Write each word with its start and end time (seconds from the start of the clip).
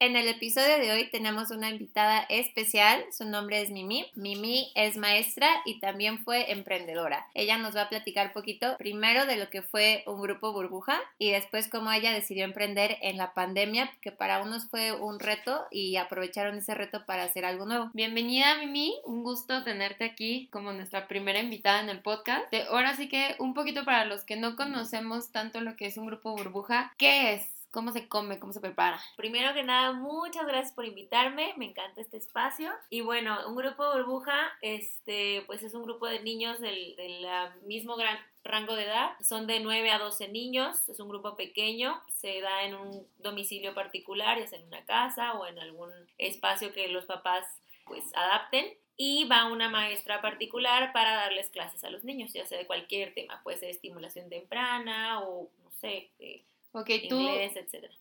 En 0.00 0.14
el 0.14 0.28
episodio 0.28 0.78
de 0.78 0.92
hoy 0.92 1.10
tenemos 1.10 1.50
una 1.50 1.70
invitada 1.70 2.20
especial, 2.28 3.04
su 3.10 3.24
nombre 3.24 3.60
es 3.60 3.70
Mimi. 3.70 4.06
Mimi 4.14 4.70
es 4.76 4.96
maestra 4.96 5.48
y 5.64 5.80
también 5.80 6.20
fue 6.20 6.52
emprendedora. 6.52 7.26
Ella 7.34 7.58
nos 7.58 7.74
va 7.74 7.82
a 7.82 7.88
platicar 7.88 8.32
poquito 8.32 8.76
primero 8.78 9.26
de 9.26 9.34
lo 9.34 9.50
que 9.50 9.60
fue 9.60 10.04
un 10.06 10.22
grupo 10.22 10.52
burbuja 10.52 11.00
y 11.18 11.32
después 11.32 11.66
cómo 11.66 11.90
ella 11.90 12.12
decidió 12.12 12.44
emprender 12.44 12.96
en 13.02 13.16
la 13.16 13.34
pandemia, 13.34 13.90
que 14.00 14.12
para 14.12 14.40
unos 14.40 14.66
fue 14.66 14.92
un 14.92 15.18
reto 15.18 15.66
y 15.72 15.96
aprovecharon 15.96 16.58
ese 16.58 16.76
reto 16.76 17.04
para 17.04 17.24
hacer 17.24 17.44
algo 17.44 17.66
nuevo. 17.66 17.90
Bienvenida 17.92 18.56
Mimi, 18.58 18.94
un 19.04 19.24
gusto 19.24 19.64
tenerte 19.64 20.04
aquí 20.04 20.46
como 20.52 20.72
nuestra 20.72 21.08
primera 21.08 21.40
invitada 21.40 21.80
en 21.80 21.88
el 21.88 22.02
podcast. 22.02 22.46
Ahora 22.70 22.94
sí 22.94 23.08
que 23.08 23.34
un 23.40 23.52
poquito 23.52 23.84
para 23.84 24.04
los 24.04 24.22
que 24.22 24.36
no 24.36 24.54
conocemos 24.54 25.32
tanto 25.32 25.60
lo 25.60 25.74
que 25.74 25.86
es 25.86 25.96
un 25.96 26.06
grupo 26.06 26.36
burbuja, 26.36 26.94
¿qué 26.98 27.34
es? 27.34 27.57
¿Cómo 27.70 27.92
se 27.92 28.08
come? 28.08 28.38
¿Cómo 28.38 28.52
se 28.52 28.60
prepara? 28.60 28.98
Primero 29.16 29.52
que 29.52 29.62
nada, 29.62 29.92
muchas 29.92 30.46
gracias 30.46 30.72
por 30.72 30.86
invitarme, 30.86 31.52
me 31.56 31.66
encanta 31.66 32.00
este 32.00 32.16
espacio. 32.16 32.70
Y 32.88 33.02
bueno, 33.02 33.36
un 33.46 33.56
grupo 33.56 33.92
burbuja, 33.92 34.34
este, 34.62 35.42
pues 35.46 35.62
es 35.62 35.74
un 35.74 35.82
grupo 35.82 36.06
de 36.06 36.20
niños 36.20 36.60
del, 36.60 36.96
del 36.96 37.26
mismo 37.66 37.96
gran 37.96 38.18
rango 38.42 38.74
de 38.74 38.84
edad. 38.84 39.10
Son 39.20 39.46
de 39.46 39.60
9 39.60 39.90
a 39.90 39.98
12 39.98 40.28
niños, 40.28 40.88
es 40.88 40.98
un 40.98 41.08
grupo 41.08 41.36
pequeño, 41.36 42.00
se 42.08 42.40
da 42.40 42.64
en 42.64 42.74
un 42.74 43.06
domicilio 43.18 43.74
particular, 43.74 44.38
ya 44.38 44.46
sea 44.46 44.58
en 44.58 44.66
una 44.66 44.84
casa 44.86 45.34
o 45.34 45.46
en 45.46 45.58
algún 45.58 45.90
espacio 46.16 46.72
que 46.72 46.88
los 46.88 47.04
papás 47.04 47.44
pues 47.84 48.04
adapten 48.14 48.66
y 48.96 49.24
va 49.26 49.50
una 49.50 49.70
maestra 49.70 50.20
particular 50.20 50.92
para 50.92 51.14
darles 51.14 51.50
clases 51.50 51.84
a 51.84 51.90
los 51.90 52.02
niños, 52.04 52.32
ya 52.32 52.46
sea 52.46 52.58
de 52.58 52.66
cualquier 52.66 53.14
tema, 53.14 53.40
puede 53.42 53.58
ser 53.58 53.70
estimulación 53.70 54.28
temprana 54.28 55.20
o 55.20 55.48
no 55.62 55.70
sé, 55.80 56.10
eh, 56.18 56.42
Ok, 56.72 56.90
tú, 57.08 57.28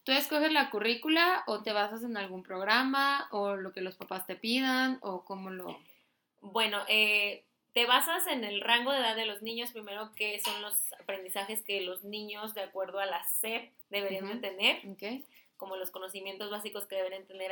¿tú 0.04 0.12
escoges 0.12 0.52
la 0.52 0.70
currícula 0.70 1.44
o 1.48 1.64
te 1.64 1.72
basas 1.72 2.04
en 2.04 2.18
algún 2.18 2.44
programa 2.44 3.28
o 3.32 3.56
lo 3.56 3.72
que 3.72 3.82
los 3.82 3.96
papás 3.96 4.26
te 4.28 4.36
pidan 4.36 5.00
o 5.02 5.24
cómo 5.24 5.50
lo...? 5.50 5.80
Bueno, 6.42 6.80
eh, 6.88 7.44
te 7.74 7.86
basas 7.86 8.28
en 8.28 8.44
el 8.44 8.62
rango 8.62 8.92
de 8.92 9.00
edad 9.00 9.16
de 9.16 9.26
los 9.26 9.42
niños, 9.42 9.72
primero 9.72 10.12
que 10.16 10.40
son 10.40 10.62
los 10.62 10.94
aprendizajes 10.94 11.64
que 11.64 11.82
los 11.82 12.04
niños 12.04 12.54
de 12.54 12.62
acuerdo 12.62 13.00
a 13.00 13.06
la 13.06 13.24
SEP 13.24 13.72
deberían 13.90 14.28
de 14.28 14.50
tener. 14.50 14.82
Okay 14.92 15.26
como 15.58 15.76
los 15.76 15.92
conocimientos 15.92 16.50
básicos 16.50 16.86
que 16.86 16.96
deben 16.96 17.26
tener 17.28 17.52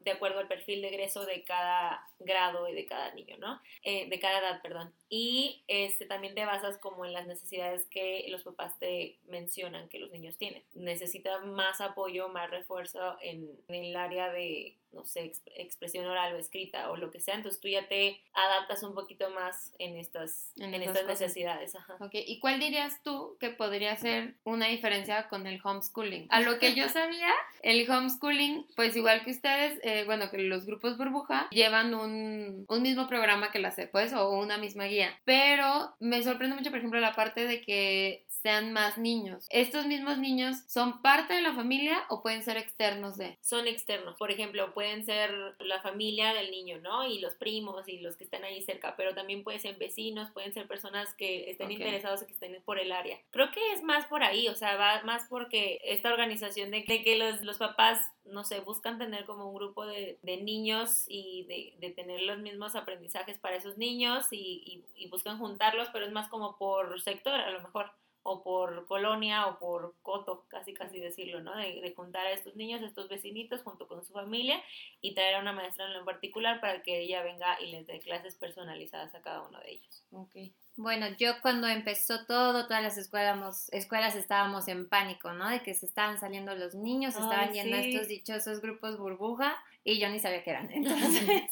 de 0.00 0.10
acuerdo 0.10 0.38
al 0.38 0.48
perfil 0.48 0.82
de 0.82 0.88
egreso 0.88 1.24
de 1.24 1.42
cada 1.44 2.06
grado 2.18 2.68
y 2.68 2.74
de 2.74 2.86
cada 2.86 3.12
niño, 3.14 3.36
¿no? 3.38 3.60
Eh, 3.82 4.08
de 4.08 4.20
cada 4.20 4.38
edad, 4.38 4.62
perdón. 4.62 4.92
Y 5.08 5.62
este, 5.66 6.06
también 6.06 6.34
te 6.34 6.44
basas 6.44 6.78
como 6.78 7.04
en 7.04 7.12
las 7.12 7.26
necesidades 7.26 7.86
que 7.86 8.26
los 8.28 8.42
papás 8.42 8.78
te 8.78 9.18
mencionan 9.26 9.88
que 9.88 9.98
los 9.98 10.10
niños 10.10 10.36
tienen. 10.36 10.62
Necesitan 10.74 11.52
más 11.52 11.80
apoyo, 11.80 12.28
más 12.28 12.50
refuerzo 12.50 13.16
en, 13.20 13.50
en 13.68 13.84
el 13.84 13.96
área 13.96 14.30
de 14.30 14.76
no 14.92 15.04
sé, 15.04 15.32
expresión 15.54 16.06
oral 16.06 16.34
o 16.34 16.38
escrita 16.38 16.90
o 16.90 16.96
lo 16.96 17.10
que 17.10 17.20
sea, 17.20 17.34
entonces 17.34 17.60
tú 17.60 17.68
ya 17.68 17.86
te 17.88 18.20
adaptas 18.32 18.82
un 18.82 18.94
poquito 18.94 19.30
más 19.30 19.72
en 19.78 19.96
estas, 19.96 20.52
en, 20.56 20.74
estas 20.74 21.06
necesidades. 21.06 21.74
Ajá. 21.74 21.96
Ok, 22.00 22.14
¿y 22.14 22.38
cuál 22.40 22.58
dirías 22.58 23.02
tú 23.02 23.36
que 23.38 23.50
podría 23.50 23.96
ser 23.96 24.34
una 24.44 24.66
diferencia 24.66 25.28
con 25.28 25.46
el 25.46 25.60
homeschooling? 25.62 26.26
A 26.30 26.40
lo 26.40 26.58
que 26.58 26.74
yo 26.74 26.88
sabía, 26.88 27.32
el 27.62 27.88
homeschooling, 27.90 28.66
pues 28.76 28.96
igual 28.96 29.24
que 29.24 29.30
ustedes, 29.30 29.78
eh, 29.82 30.04
bueno, 30.06 30.30
que 30.30 30.38
los 30.38 30.66
grupos 30.66 30.96
burbuja 30.96 31.48
llevan 31.50 31.94
un, 31.94 32.64
un 32.68 32.82
mismo 32.82 33.08
programa 33.08 33.50
que 33.50 33.58
la 33.58 33.72
CEP, 33.72 33.90
pues, 33.90 34.12
o 34.12 34.30
una 34.38 34.58
misma 34.58 34.84
guía, 34.84 35.18
pero 35.24 35.94
me 36.00 36.22
sorprende 36.22 36.56
mucho, 36.56 36.70
por 36.70 36.78
ejemplo, 36.78 37.00
la 37.00 37.14
parte 37.14 37.46
de 37.46 37.60
que 37.60 38.24
sean 38.42 38.72
más 38.72 38.98
niños. 38.98 39.46
¿Estos 39.50 39.86
mismos 39.86 40.18
niños 40.18 40.56
son 40.68 41.02
parte 41.02 41.34
de 41.34 41.42
la 41.42 41.54
familia 41.54 42.04
o 42.08 42.22
pueden 42.22 42.42
ser 42.42 42.56
externos 42.56 43.16
de? 43.16 43.36
Son 43.42 43.66
externos. 43.66 44.16
Por 44.16 44.30
ejemplo, 44.30 44.72
pueden 44.74 45.04
ser 45.04 45.30
la 45.58 45.80
familia 45.80 46.32
del 46.32 46.50
niño, 46.50 46.78
¿no? 46.80 47.06
Y 47.06 47.18
los 47.18 47.34
primos 47.34 47.88
y 47.88 47.98
los 47.98 48.16
que 48.16 48.24
están 48.24 48.44
ahí 48.44 48.62
cerca, 48.62 48.94
pero 48.96 49.14
también 49.14 49.42
pueden 49.42 49.60
ser 49.60 49.76
vecinos, 49.76 50.30
pueden 50.30 50.52
ser 50.52 50.66
personas 50.66 51.14
que 51.14 51.50
estén 51.50 51.70
interesados 51.70 52.22
y 52.22 52.26
que 52.26 52.32
estén 52.32 52.62
por 52.64 52.78
el 52.78 52.92
área. 52.92 53.18
Creo 53.30 53.50
que 53.50 53.72
es 53.72 53.82
más 53.82 54.06
por 54.06 54.22
ahí, 54.22 54.48
o 54.48 54.54
sea, 54.54 54.76
va 54.76 55.02
más 55.02 55.26
porque 55.28 55.80
esta 55.84 56.12
organización 56.12 56.70
de, 56.70 56.84
que 56.84 57.16
los, 57.16 57.27
los 57.42 57.58
papás 57.58 58.00
no 58.28 58.44
sé, 58.44 58.60
buscan 58.60 58.98
tener 58.98 59.24
como 59.24 59.48
un 59.48 59.54
grupo 59.54 59.86
de, 59.86 60.18
de 60.22 60.36
niños 60.38 61.04
y 61.08 61.44
de, 61.44 61.86
de, 61.86 61.94
tener 61.94 62.22
los 62.22 62.38
mismos 62.38 62.76
aprendizajes 62.76 63.38
para 63.38 63.56
esos 63.56 63.78
niños 63.78 64.26
y, 64.30 64.84
buscan 65.10 65.38
juntarlos, 65.38 65.88
pero 65.92 66.04
es 66.04 66.12
más 66.12 66.28
como 66.28 66.58
por 66.58 67.00
sector 67.00 67.34
a 67.34 67.50
lo 67.50 67.62
mejor 67.62 67.90
o 68.22 68.42
por 68.42 68.84
colonia 68.86 69.46
o 69.46 69.58
por 69.58 69.94
coto, 70.02 70.44
casi 70.48 70.74
casi 70.74 71.00
decirlo, 71.00 71.40
¿no? 71.40 71.56
De, 71.56 71.94
juntar 71.96 72.26
a 72.26 72.32
estos 72.32 72.56
niños, 72.56 72.82
a 72.82 72.86
estos 72.86 73.08
vecinitos 73.08 73.62
junto 73.62 73.88
con 73.88 74.04
su 74.04 74.12
familia 74.12 74.62
y 75.00 75.14
traer 75.14 75.36
a 75.36 75.40
una 75.40 75.52
maestra 75.52 75.86
en 75.86 75.94
lo 75.94 76.04
particular 76.04 76.60
para 76.60 76.82
que 76.82 77.00
ella 77.00 77.22
venga 77.22 77.58
y 77.62 77.70
les 77.70 77.86
dé 77.86 78.00
clases 78.00 78.36
personalizadas 78.36 79.14
a 79.14 79.22
cada 79.22 79.42
uno 79.42 79.58
de 79.60 79.72
ellos. 79.72 80.04
Ok. 80.12 80.36
Bueno, 80.78 81.08
yo 81.18 81.32
cuando 81.42 81.66
empezó 81.66 82.24
todo, 82.24 82.68
todas 82.68 82.84
las 82.84 82.96
escuelas, 82.98 83.68
escuelas 83.72 84.14
estábamos 84.14 84.68
en 84.68 84.88
pánico, 84.88 85.32
¿no? 85.32 85.50
De 85.50 85.60
que 85.60 85.74
se 85.74 85.86
estaban 85.86 86.20
saliendo 86.20 86.54
los 86.54 86.76
niños, 86.76 87.14
se 87.14 87.20
estaban 87.20 87.52
yendo 87.52 87.76
estos 87.76 88.06
dichosos 88.06 88.60
grupos 88.60 88.96
burbuja 88.96 89.56
y 89.82 89.98
yo 89.98 90.08
ni 90.08 90.20
sabía 90.20 90.44
qué 90.44 90.50
eran. 90.50 90.70
Entonces, 90.72 91.50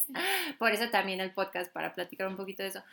por 0.60 0.70
eso 0.70 0.90
también 0.90 1.18
el 1.18 1.32
podcast, 1.32 1.72
para 1.72 1.92
platicar 1.92 2.28
un 2.28 2.36
poquito 2.36 2.62
de 2.62 2.68
eso. 2.68 2.84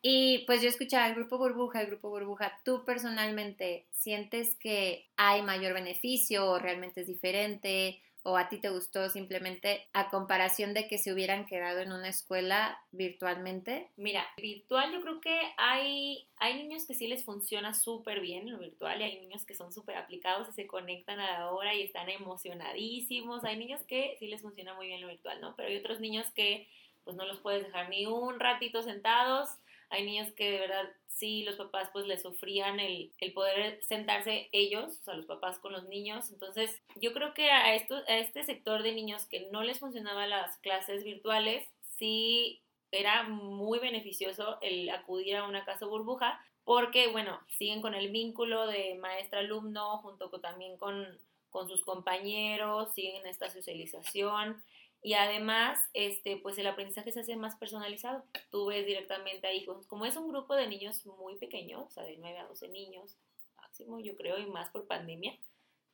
Y 0.00 0.44
pues 0.46 0.62
yo 0.62 0.70
escuchaba 0.70 1.06
el 1.08 1.14
grupo 1.14 1.36
burbuja, 1.36 1.82
el 1.82 1.88
grupo 1.88 2.08
burbuja, 2.08 2.58
¿tú 2.64 2.86
personalmente 2.86 3.84
sientes 3.92 4.54
que 4.54 5.04
hay 5.18 5.42
mayor 5.42 5.74
beneficio 5.74 6.52
o 6.52 6.58
realmente 6.58 7.02
es 7.02 7.06
diferente? 7.06 8.00
¿O 8.24 8.36
a 8.36 8.48
ti 8.48 8.58
te 8.58 8.68
gustó 8.68 9.08
simplemente 9.08 9.88
a 9.92 10.08
comparación 10.08 10.74
de 10.74 10.86
que 10.86 10.98
se 10.98 11.12
hubieran 11.12 11.44
quedado 11.44 11.80
en 11.80 11.90
una 11.90 12.08
escuela 12.08 12.80
virtualmente? 12.92 13.90
Mira, 13.96 14.24
virtual 14.36 14.92
yo 14.92 15.00
creo 15.00 15.20
que 15.20 15.40
hay, 15.56 16.28
hay 16.36 16.54
niños 16.54 16.86
que 16.86 16.94
sí 16.94 17.08
les 17.08 17.24
funciona 17.24 17.74
súper 17.74 18.20
bien 18.20 18.48
lo 18.48 18.58
virtual 18.58 19.00
y 19.00 19.04
hay 19.04 19.20
niños 19.20 19.44
que 19.44 19.54
son 19.54 19.72
súper 19.72 19.96
aplicados 19.96 20.48
y 20.48 20.52
se 20.52 20.68
conectan 20.68 21.18
a 21.18 21.40
la 21.40 21.50
hora 21.50 21.74
y 21.74 21.82
están 21.82 22.08
emocionadísimos. 22.08 23.42
Hay 23.44 23.56
niños 23.56 23.82
que 23.88 24.16
sí 24.20 24.28
les 24.28 24.42
funciona 24.42 24.74
muy 24.74 24.86
bien 24.86 25.00
lo 25.00 25.08
virtual, 25.08 25.40
¿no? 25.40 25.56
Pero 25.56 25.68
hay 25.68 25.76
otros 25.76 25.98
niños 25.98 26.26
que 26.34 26.68
pues 27.02 27.16
no 27.16 27.26
los 27.26 27.40
puedes 27.40 27.64
dejar 27.64 27.88
ni 27.88 28.06
un 28.06 28.38
ratito 28.38 28.82
sentados 28.82 29.48
hay 29.92 30.04
niños 30.04 30.32
que 30.32 30.50
de 30.50 30.58
verdad 30.58 30.90
sí 31.06 31.44
los 31.44 31.56
papás 31.56 31.90
pues 31.92 32.06
les 32.06 32.22
sufrían 32.22 32.80
el, 32.80 33.12
el, 33.18 33.32
poder 33.32 33.80
sentarse 33.84 34.48
ellos, 34.52 34.98
o 35.00 35.04
sea, 35.04 35.14
los 35.14 35.26
papás 35.26 35.58
con 35.58 35.72
los 35.72 35.84
niños. 35.84 36.30
Entonces, 36.30 36.82
yo 36.96 37.12
creo 37.12 37.34
que 37.34 37.50
a, 37.50 37.74
esto, 37.74 37.96
a 38.08 38.16
este 38.16 38.42
sector 38.42 38.82
de 38.82 38.92
niños 38.92 39.26
que 39.26 39.48
no 39.52 39.62
les 39.62 39.78
funcionaban 39.78 40.30
las 40.30 40.56
clases 40.58 41.04
virtuales, 41.04 41.68
sí 41.98 42.62
era 42.90 43.24
muy 43.24 43.78
beneficioso 43.78 44.58
el 44.62 44.88
acudir 44.90 45.36
a 45.36 45.46
una 45.46 45.64
casa 45.64 45.86
burbuja, 45.86 46.40
porque, 46.64 47.08
bueno, 47.08 47.40
siguen 47.58 47.82
con 47.82 47.94
el 47.94 48.10
vínculo 48.10 48.66
de 48.66 48.94
maestra-alumno, 48.96 49.98
junto 49.98 50.30
con, 50.30 50.40
también 50.40 50.76
con, 50.76 51.06
con 51.50 51.68
sus 51.68 51.84
compañeros, 51.84 52.94
siguen 52.94 53.26
esta 53.26 53.50
socialización 53.50 54.62
y 55.02 55.14
además, 55.14 55.80
este, 55.94 56.36
pues 56.36 56.56
el 56.58 56.66
aprendizaje 56.68 57.10
se 57.10 57.20
hace 57.20 57.34
más 57.34 57.56
personalizado. 57.56 58.24
Tú 58.50 58.66
ves 58.66 58.86
directamente 58.86 59.48
ahí, 59.48 59.66
como 59.88 60.06
es 60.06 60.16
un 60.16 60.28
grupo 60.28 60.54
de 60.54 60.68
niños 60.68 61.04
muy 61.06 61.36
pequeños, 61.36 61.82
o 61.88 61.90
sea, 61.90 62.04
de 62.04 62.16
9 62.18 62.38
a 62.38 62.46
12 62.46 62.68
niños 62.68 63.18
máximo, 63.56 63.98
yo 63.98 64.14
creo, 64.14 64.38
y 64.38 64.46
más 64.46 64.70
por 64.70 64.86
pandemia. 64.86 65.36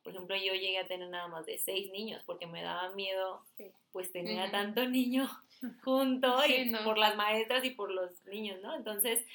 Por 0.03 0.13
ejemplo, 0.13 0.35
yo 0.35 0.53
llegué 0.53 0.77
a 0.77 0.87
tener 0.87 1.09
nada 1.09 1.27
más 1.27 1.47
de 1.47 1.57
6 1.57 1.91
niños 1.91 2.21
porque 2.25 2.45
me 2.45 2.61
daba 2.61 2.91
miedo, 2.91 3.43
pues, 3.91 4.11
tener 4.11 4.39
a 4.39 4.51
tanto 4.51 4.87
niño 4.87 5.27
junto 5.83 6.45
y 6.45 6.71
por 6.83 6.99
las 6.99 7.15
maestras 7.15 7.65
y 7.65 7.71
por 7.71 7.91
los 7.91 8.23
niños, 8.25 8.61
¿no? 8.61 8.75
Entonces, 8.75 9.25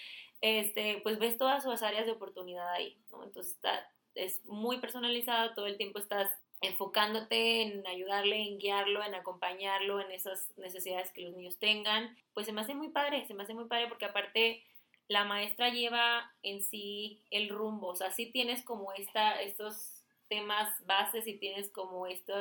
este, 0.41 1.01
pues 1.03 1.19
ves 1.19 1.37
todas 1.37 1.65
sus 1.65 1.83
áreas 1.83 2.07
de 2.07 2.13
oportunidad 2.13 2.71
ahí, 2.73 2.97
¿no? 3.11 3.25
Entonces, 3.25 3.55
está, 3.55 3.91
es 4.15 4.45
muy 4.45 4.79
personalizado, 4.79 5.53
todo 5.55 5.67
el 5.67 5.77
tiempo 5.77 5.99
estás 5.99 6.31
enfocándote 6.65 7.63
en 7.63 7.87
ayudarle, 7.87 8.41
en 8.43 8.59
guiarlo, 8.59 9.05
en 9.05 9.15
acompañarlo 9.15 10.01
en 10.01 10.11
esas 10.11 10.57
necesidades 10.57 11.13
que 11.13 11.23
los 11.23 11.35
niños 11.35 11.59
tengan, 11.59 12.17
pues 12.33 12.47
se 12.47 12.53
me 12.53 12.63
hace 12.63 12.75
muy 12.75 12.89
padre, 12.89 13.27
se 13.27 13.35
me 13.35 13.43
hace 13.43 13.55
muy 13.55 13.67
padre 13.67 13.89
porque 13.89 14.07
aparte 14.07 14.63
la 15.09 15.25
maestra 15.25 15.69
lleva 15.69 16.33
en 16.43 16.63
sí 16.63 17.21
el 17.31 17.51
rumbo, 17.51 17.89
o 17.89 17.97
sea, 17.97 18.11
sí 18.11 18.27
tienes 18.27 18.65
como 18.65 18.93
esta, 18.95 19.43
estos 19.43 20.03
temas 20.29 20.69
bases 20.87 21.27
y 21.27 21.35
tienes 21.35 21.71
como 21.71 22.07
este 22.07 22.33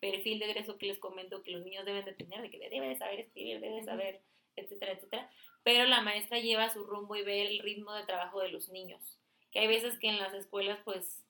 perfil 0.00 0.38
de 0.38 0.46
egreso 0.46 0.78
que 0.78 0.86
les 0.86 0.98
comento 0.98 1.42
que 1.42 1.50
los 1.50 1.62
niños 1.62 1.84
deben 1.84 2.06
de 2.06 2.14
tener, 2.14 2.40
de 2.40 2.50
que 2.50 2.70
debe 2.70 2.88
de 2.88 2.96
saber 2.96 3.20
escribir, 3.20 3.60
debe 3.60 3.76
de 3.76 3.84
saber, 3.84 4.20
etcétera, 4.56 4.92
etcétera, 4.92 5.30
pero 5.62 5.84
la 5.84 6.00
maestra 6.00 6.38
lleva 6.38 6.70
su 6.70 6.84
rumbo 6.84 7.16
y 7.16 7.22
ve 7.22 7.46
el 7.46 7.58
ritmo 7.58 7.92
de 7.92 8.04
trabajo 8.04 8.40
de 8.40 8.48
los 8.48 8.70
niños, 8.70 9.18
que 9.52 9.58
hay 9.58 9.66
veces 9.66 9.98
que 9.98 10.08
en 10.08 10.18
las 10.18 10.32
escuelas 10.32 10.78
pues 10.84 11.22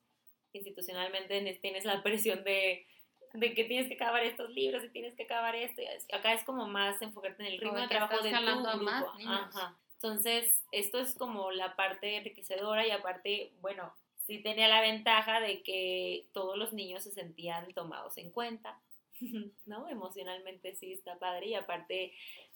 institucionalmente 0.52 1.58
tienes 1.60 1.84
la 1.84 2.02
presión 2.02 2.44
de, 2.44 2.86
de, 3.34 3.54
que 3.54 3.64
tienes 3.64 3.88
que 3.88 3.94
acabar 3.94 4.24
estos 4.24 4.50
libros 4.50 4.84
y 4.84 4.88
tienes 4.90 5.14
que 5.14 5.24
acabar 5.24 5.54
esto. 5.56 5.82
Acá 6.12 6.32
es 6.32 6.44
como 6.44 6.66
más 6.66 7.00
enfocarte 7.02 7.42
en 7.42 7.52
el 7.52 7.58
ritmo 7.58 7.78
de 7.78 7.88
trabajo 7.88 8.22
de 8.22 8.30
tu 8.30 8.36
grupo. 8.36 9.12
Ajá. 9.26 9.76
Entonces, 9.94 10.62
esto 10.72 10.98
es 10.98 11.14
como 11.14 11.50
la 11.50 11.76
parte 11.76 12.16
enriquecedora 12.16 12.86
y 12.86 12.90
aparte, 12.90 13.52
bueno, 13.60 13.92
sí 14.26 14.42
tenía 14.42 14.66
la 14.66 14.80
ventaja 14.80 15.40
de 15.40 15.62
que 15.62 16.26
todos 16.32 16.56
los 16.56 16.72
niños 16.72 17.04
se 17.04 17.12
sentían 17.12 17.72
tomados 17.74 18.16
en 18.16 18.30
cuenta. 18.30 18.80
¿no? 19.66 19.88
Emocionalmente 19.88 20.74
sí 20.74 20.92
está 20.92 21.18
padre 21.18 21.48
y 21.48 21.54
aparte 21.54 22.12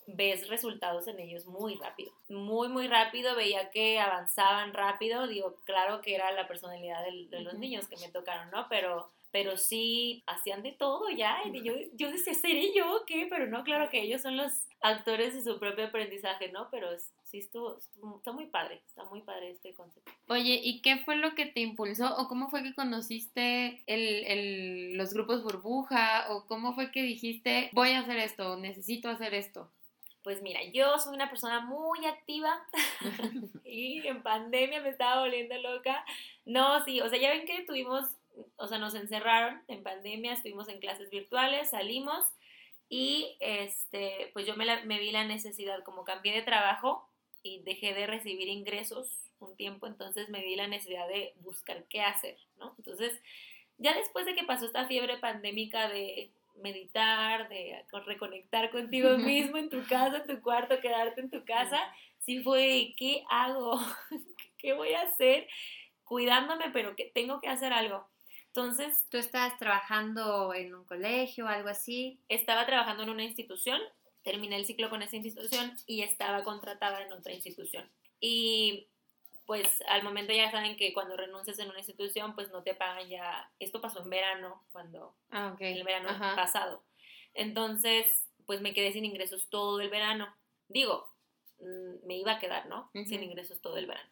ves 0.07 0.49
resultados 0.49 1.09
en 1.09 1.21
ellos 1.21 1.47
muy 1.47 1.77
rápido, 1.77 2.13
muy, 2.29 2.69
muy 2.69 2.89
rápido, 2.89 3.35
veía 3.37 3.71
que 3.71 3.99
avanzaban 3.99 4.75
rápido, 4.75 5.27
digo, 5.27 5.57
claro 5.65 6.01
que 6.01 6.15
era 6.15 6.33
la 6.33 6.47
personalidad 6.47 7.03
de, 7.05 7.41
los 7.41 7.55
niños 7.55 7.89
que 7.89 7.97
me 7.97 8.11
tocaron, 8.11 8.51
¿no? 8.51 8.67
Pero 8.69 9.11
pero 9.35 9.57
sí 9.57 10.23
hacían 10.29 10.63
de 10.63 10.71
todo 10.71 11.11
ya. 11.11 11.39
Y 11.45 11.61
yo, 11.65 11.73
yo 11.95 12.13
decía, 12.13 12.35
¿seré 12.35 12.73
yo 12.73 13.03
qué? 13.05 13.27
Pero 13.29 13.49
no, 13.49 13.65
claro 13.65 13.91
que 13.91 14.01
ellos 14.01 14.23
son 14.23 14.37
los 14.37 14.53
actores 14.81 15.35
de 15.35 15.43
su 15.43 15.59
propio 15.59 15.87
aprendizaje, 15.87 16.53
¿no? 16.53 16.69
Pero 16.71 16.87
sí 17.25 17.39
estuvo, 17.39 17.77
está 18.17 18.31
muy 18.31 18.47
padre, 18.47 18.81
está 18.87 19.05
muy 19.07 19.23
padre 19.23 19.51
este 19.51 19.75
concepto. 19.75 20.13
Oye, 20.29 20.61
¿y 20.63 20.83
qué 20.83 20.99
fue 20.99 21.17
lo 21.17 21.35
que 21.35 21.47
te 21.47 21.59
impulsó 21.59 22.17
o 22.17 22.29
cómo 22.29 22.49
fue 22.49 22.63
que 22.63 22.77
conociste 22.77 23.83
el, 23.89 24.25
el, 24.25 24.97
los 24.97 25.13
grupos 25.13 25.43
burbuja 25.43 26.27
o 26.31 26.47
cómo 26.47 26.77
fue 26.77 26.93
que 26.93 27.03
dijiste, 27.03 27.71
voy 27.73 27.91
a 27.91 28.01
hacer 28.03 28.19
esto, 28.19 28.57
necesito 28.57 29.09
hacer 29.09 29.35
esto? 29.35 29.69
Pues 30.25 30.43
mira, 30.43 30.61
yo 30.73 30.99
soy 30.99 31.15
una 31.15 31.31
persona 31.31 31.61
muy 31.61 32.05
activa 32.07 32.67
y 33.65 34.05
en 34.07 34.23
pandemia 34.23 34.81
me 34.81 34.89
estaba 34.89 35.21
volviendo 35.21 35.57
loca. 35.59 36.05
No, 36.45 36.85
sí, 36.85 37.01
o 37.01 37.09
sea, 37.09 37.21
ya 37.21 37.31
ven 37.31 37.47
que 37.47 37.63
tuvimos 37.63 38.17
o 38.57 38.67
sea, 38.69 38.79
nos 38.79 38.95
encerraron 38.95 39.63
en 39.69 39.83
pandemia, 39.83 40.33
estuvimos 40.33 40.69
en 40.69 40.81
clases 40.81 41.11
virtuales, 41.11 41.71
salimos 41.71 42.25
y 42.89 43.37
este, 43.41 44.31
pues 44.33 44.47
yo 44.47 44.57
me, 44.57 44.85
me 44.85 44.99
vi 44.99 45.11
la 45.11 45.25
necesidad, 45.25 45.83
como 45.83 46.05
cambié 46.05 46.33
de 46.33 46.43
trabajo 46.43 47.09
y 47.43 47.61
dejé 47.61 47.95
de 47.95 48.07
recibir 48.07 48.49
ingresos 48.49 49.09
un 49.41 49.57
tiempo, 49.57 49.87
entonces 49.87 50.29
me 50.29 50.43
vi 50.43 50.57
la 50.57 50.69
necesidad 50.69 51.09
de 51.09 51.35
buscar 51.41 51.85
qué 51.85 52.01
hacer, 52.01 52.37
¿no? 52.59 52.75
Entonces, 52.79 53.21
ya 53.79 53.95
después 53.95 54.25
de 54.27 54.35
que 54.35 54.45
pasó 54.45 54.67
esta 54.67 54.87
fiebre 54.87 55.19
pandémica 55.19 55.89
de 55.89 56.31
meditar, 56.57 57.49
de 57.49 57.85
reconectar 58.07 58.71
contigo 58.71 59.17
mismo 59.19 59.57
en 59.57 59.71
tu 59.71 59.85
casa, 59.87 60.19
en 60.19 60.27
tu 60.27 60.43
cuarto, 60.43 60.81
quedarte 60.81 61.21
en 61.21 61.31
tu 61.31 61.45
casa, 61.45 61.81
sí 62.19 62.43
fue, 62.43 62.95
¿qué 62.97 63.25
hago? 63.31 63.79
¿Qué 64.59 64.73
voy 64.73 64.93
a 64.95 65.03
hacer? 65.03 65.47
Cuidándome, 66.05 66.71
pero 66.73 66.97
que 66.97 67.11
tengo 67.15 67.41
que 67.41 67.49
hacer 67.49 67.73
algo. 67.73 68.09
Entonces... 68.47 69.07
¿Tú 69.11 69.19
estabas 69.19 69.59
trabajando 69.59 70.55
en 70.55 70.75
un 70.75 70.85
colegio 70.85 71.45
o 71.45 71.49
algo 71.49 71.69
así? 71.69 72.21
Estaba 72.29 72.67
trabajando 72.67 73.03
en 73.03 73.11
una 73.11 73.25
institución, 73.25 73.81
terminé 74.23 74.57
el 74.57 74.67
ciclo 74.67 74.91
con 74.91 75.03
esa 75.03 75.17
institución 75.17 75.77
y 75.87 76.03
estaba 76.03 76.45
contratada 76.45 77.03
en 77.03 77.13
otra 77.13 77.33
institución. 77.33 77.91
Y 78.21 78.89
pues 79.47 79.83
al 79.89 80.03
momento 80.03 80.33
ya 80.33 80.51
saben 80.51 80.77
que 80.77 80.93
cuando 80.93 81.17
renuncias 81.17 81.59
en 81.59 81.69
una 81.69 81.79
institución, 81.79 82.35
pues 82.35 82.51
no 82.51 82.63
te 82.63 82.75
pagan 82.75 83.09
ya. 83.09 83.51
Esto 83.59 83.81
pasó 83.81 84.03
en 84.03 84.11
verano, 84.11 84.63
cuando. 84.73 85.15
Ah, 85.31 85.55
El 85.59 85.85
verano 85.85 86.09
pasado. 86.37 86.83
Entonces, 87.35 88.27
pues 88.47 88.61
me 88.61 88.73
quedé 88.73 88.93
sin 88.93 89.05
ingresos 89.05 89.49
todo 89.51 89.81
el 89.81 89.91
verano. 89.91 90.35
Digo, 90.69 91.09
mm, 91.61 92.07
me 92.07 92.17
iba 92.17 92.33
a 92.33 92.39
quedar, 92.39 92.67
¿no? 92.67 92.91
Sin 92.93 93.23
ingresos 93.23 93.61
todo 93.61 93.77
el 93.77 93.87
verano. 93.87 94.09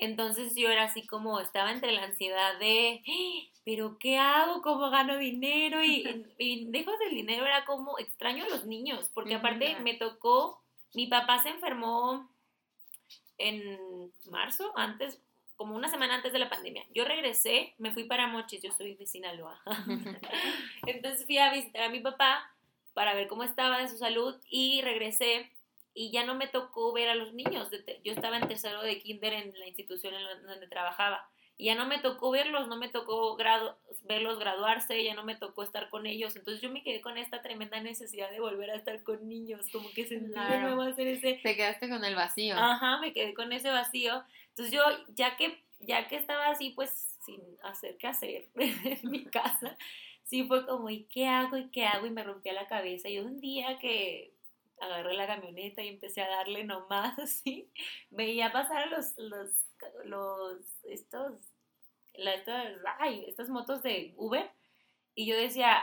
Entonces 0.00 0.54
yo 0.54 0.68
era 0.68 0.84
así 0.84 1.06
como, 1.06 1.40
estaba 1.40 1.72
entre 1.72 1.90
la 1.90 2.04
ansiedad 2.04 2.56
de, 2.60 3.02
¡Ah! 3.04 3.58
pero 3.64 3.98
¿qué 3.98 4.16
hago? 4.16 4.62
¿Cómo 4.62 4.90
gano 4.90 5.18
dinero? 5.18 5.82
Y, 5.82 6.24
y 6.38 6.70
dejo 6.70 6.96
del 6.98 7.14
dinero 7.14 7.44
era 7.44 7.64
como, 7.64 7.98
extraño 7.98 8.44
a 8.44 8.48
los 8.48 8.64
niños, 8.64 9.10
porque 9.12 9.34
aparte 9.34 9.76
me 9.80 9.94
tocó, 9.94 10.62
mi 10.94 11.08
papá 11.08 11.42
se 11.42 11.48
enfermó 11.48 12.30
en 13.38 14.12
marzo, 14.30 14.72
antes, 14.76 15.20
como 15.56 15.74
una 15.74 15.88
semana 15.88 16.14
antes 16.14 16.32
de 16.32 16.38
la 16.38 16.50
pandemia. 16.50 16.84
Yo 16.94 17.04
regresé, 17.04 17.74
me 17.78 17.92
fui 17.92 18.04
para 18.04 18.26
Mochis, 18.26 18.62
yo 18.62 18.70
soy 18.72 18.94
de 18.94 19.06
Sinaloa. 19.06 19.60
Entonces 20.86 21.24
fui 21.26 21.38
a 21.38 21.52
visitar 21.52 21.82
a 21.82 21.88
mi 21.88 22.00
papá 22.00 22.52
para 22.94 23.14
ver 23.14 23.28
cómo 23.28 23.44
estaba 23.44 23.78
de 23.78 23.88
su 23.88 23.96
salud 23.96 24.36
y 24.50 24.82
regresé 24.82 25.50
y 25.94 26.10
ya 26.12 26.24
no 26.24 26.34
me 26.34 26.46
tocó 26.46 26.92
ver 26.92 27.08
a 27.08 27.14
los 27.14 27.32
niños. 27.32 27.70
Yo 28.04 28.12
estaba 28.12 28.38
en 28.38 28.46
tercero 28.46 28.82
de 28.82 29.00
kinder 29.00 29.32
en 29.32 29.58
la 29.58 29.66
institución 29.66 30.14
en 30.14 30.46
donde 30.46 30.68
trabajaba. 30.68 31.28
Y 31.58 31.66
ya 31.66 31.74
no 31.74 31.86
me 31.86 31.98
tocó 31.98 32.30
verlos, 32.30 32.68
no 32.68 32.76
me 32.76 32.88
tocó 32.88 33.36
verlos 34.04 34.38
graduarse, 34.38 35.02
ya 35.02 35.14
no 35.14 35.24
me 35.24 35.34
tocó 35.34 35.64
estar 35.64 35.90
con 35.90 36.06
ellos. 36.06 36.36
Entonces 36.36 36.62
yo 36.62 36.70
me 36.70 36.84
quedé 36.84 37.00
con 37.00 37.18
esta 37.18 37.42
tremenda 37.42 37.80
necesidad 37.80 38.30
de 38.30 38.38
volver 38.38 38.70
a 38.70 38.76
estar 38.76 39.02
con 39.02 39.28
niños, 39.28 39.66
como 39.72 39.90
que 39.90 40.06
sentí 40.06 40.32
claro. 40.32 40.82
de 40.82 40.90
hacer 40.90 41.08
ese... 41.08 41.40
Te 41.42 41.56
quedaste 41.56 41.88
con 41.88 42.04
el 42.04 42.14
vacío. 42.14 42.54
Ajá, 42.56 42.98
me 43.00 43.12
quedé 43.12 43.34
con 43.34 43.52
ese 43.52 43.70
vacío. 43.70 44.22
Entonces 44.50 44.72
yo, 44.72 44.82
ya 45.16 45.36
que, 45.36 45.60
ya 45.80 46.06
que 46.06 46.14
estaba 46.14 46.48
así, 46.48 46.70
pues 46.70 47.16
sin 47.24 47.40
hacer 47.64 47.96
qué 47.98 48.06
hacer 48.06 48.48
en 48.54 49.10
mi 49.10 49.24
casa, 49.24 49.76
sí 50.22 50.44
fue 50.44 50.64
como, 50.64 50.88
¿y 50.90 51.04
qué 51.04 51.26
hago? 51.26 51.56
¿Y 51.56 51.70
qué 51.70 51.86
hago? 51.86 52.06
Y 52.06 52.10
me 52.10 52.22
rompía 52.22 52.52
la 52.52 52.68
cabeza. 52.68 53.08
Y 53.08 53.18
un 53.18 53.40
día 53.40 53.78
que 53.80 54.32
agarré 54.80 55.14
la 55.14 55.26
camioneta 55.26 55.82
y 55.82 55.88
empecé 55.88 56.22
a 56.22 56.28
darle 56.28 56.64
nomás 56.64 57.18
así. 57.18 57.70
Veía 58.10 58.52
pasar 58.52 58.88
los, 58.88 59.16
los, 59.18 59.50
los, 60.04 60.58
estos, 60.84 61.32
la, 62.14 62.34
estas, 62.34 62.66
ay, 62.98 63.24
estas 63.28 63.48
motos 63.48 63.82
de 63.82 64.14
Uber 64.16 64.50
y 65.14 65.26
yo 65.26 65.36
decía, 65.36 65.82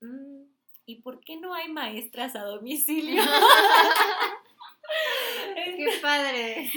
mm, 0.00 0.42
¿y 0.86 1.02
por 1.02 1.20
qué 1.20 1.36
no 1.36 1.54
hay 1.54 1.68
maestras 1.68 2.36
a 2.36 2.44
domicilio? 2.44 3.22
¡Qué 5.54 5.98
padre! 6.02 6.70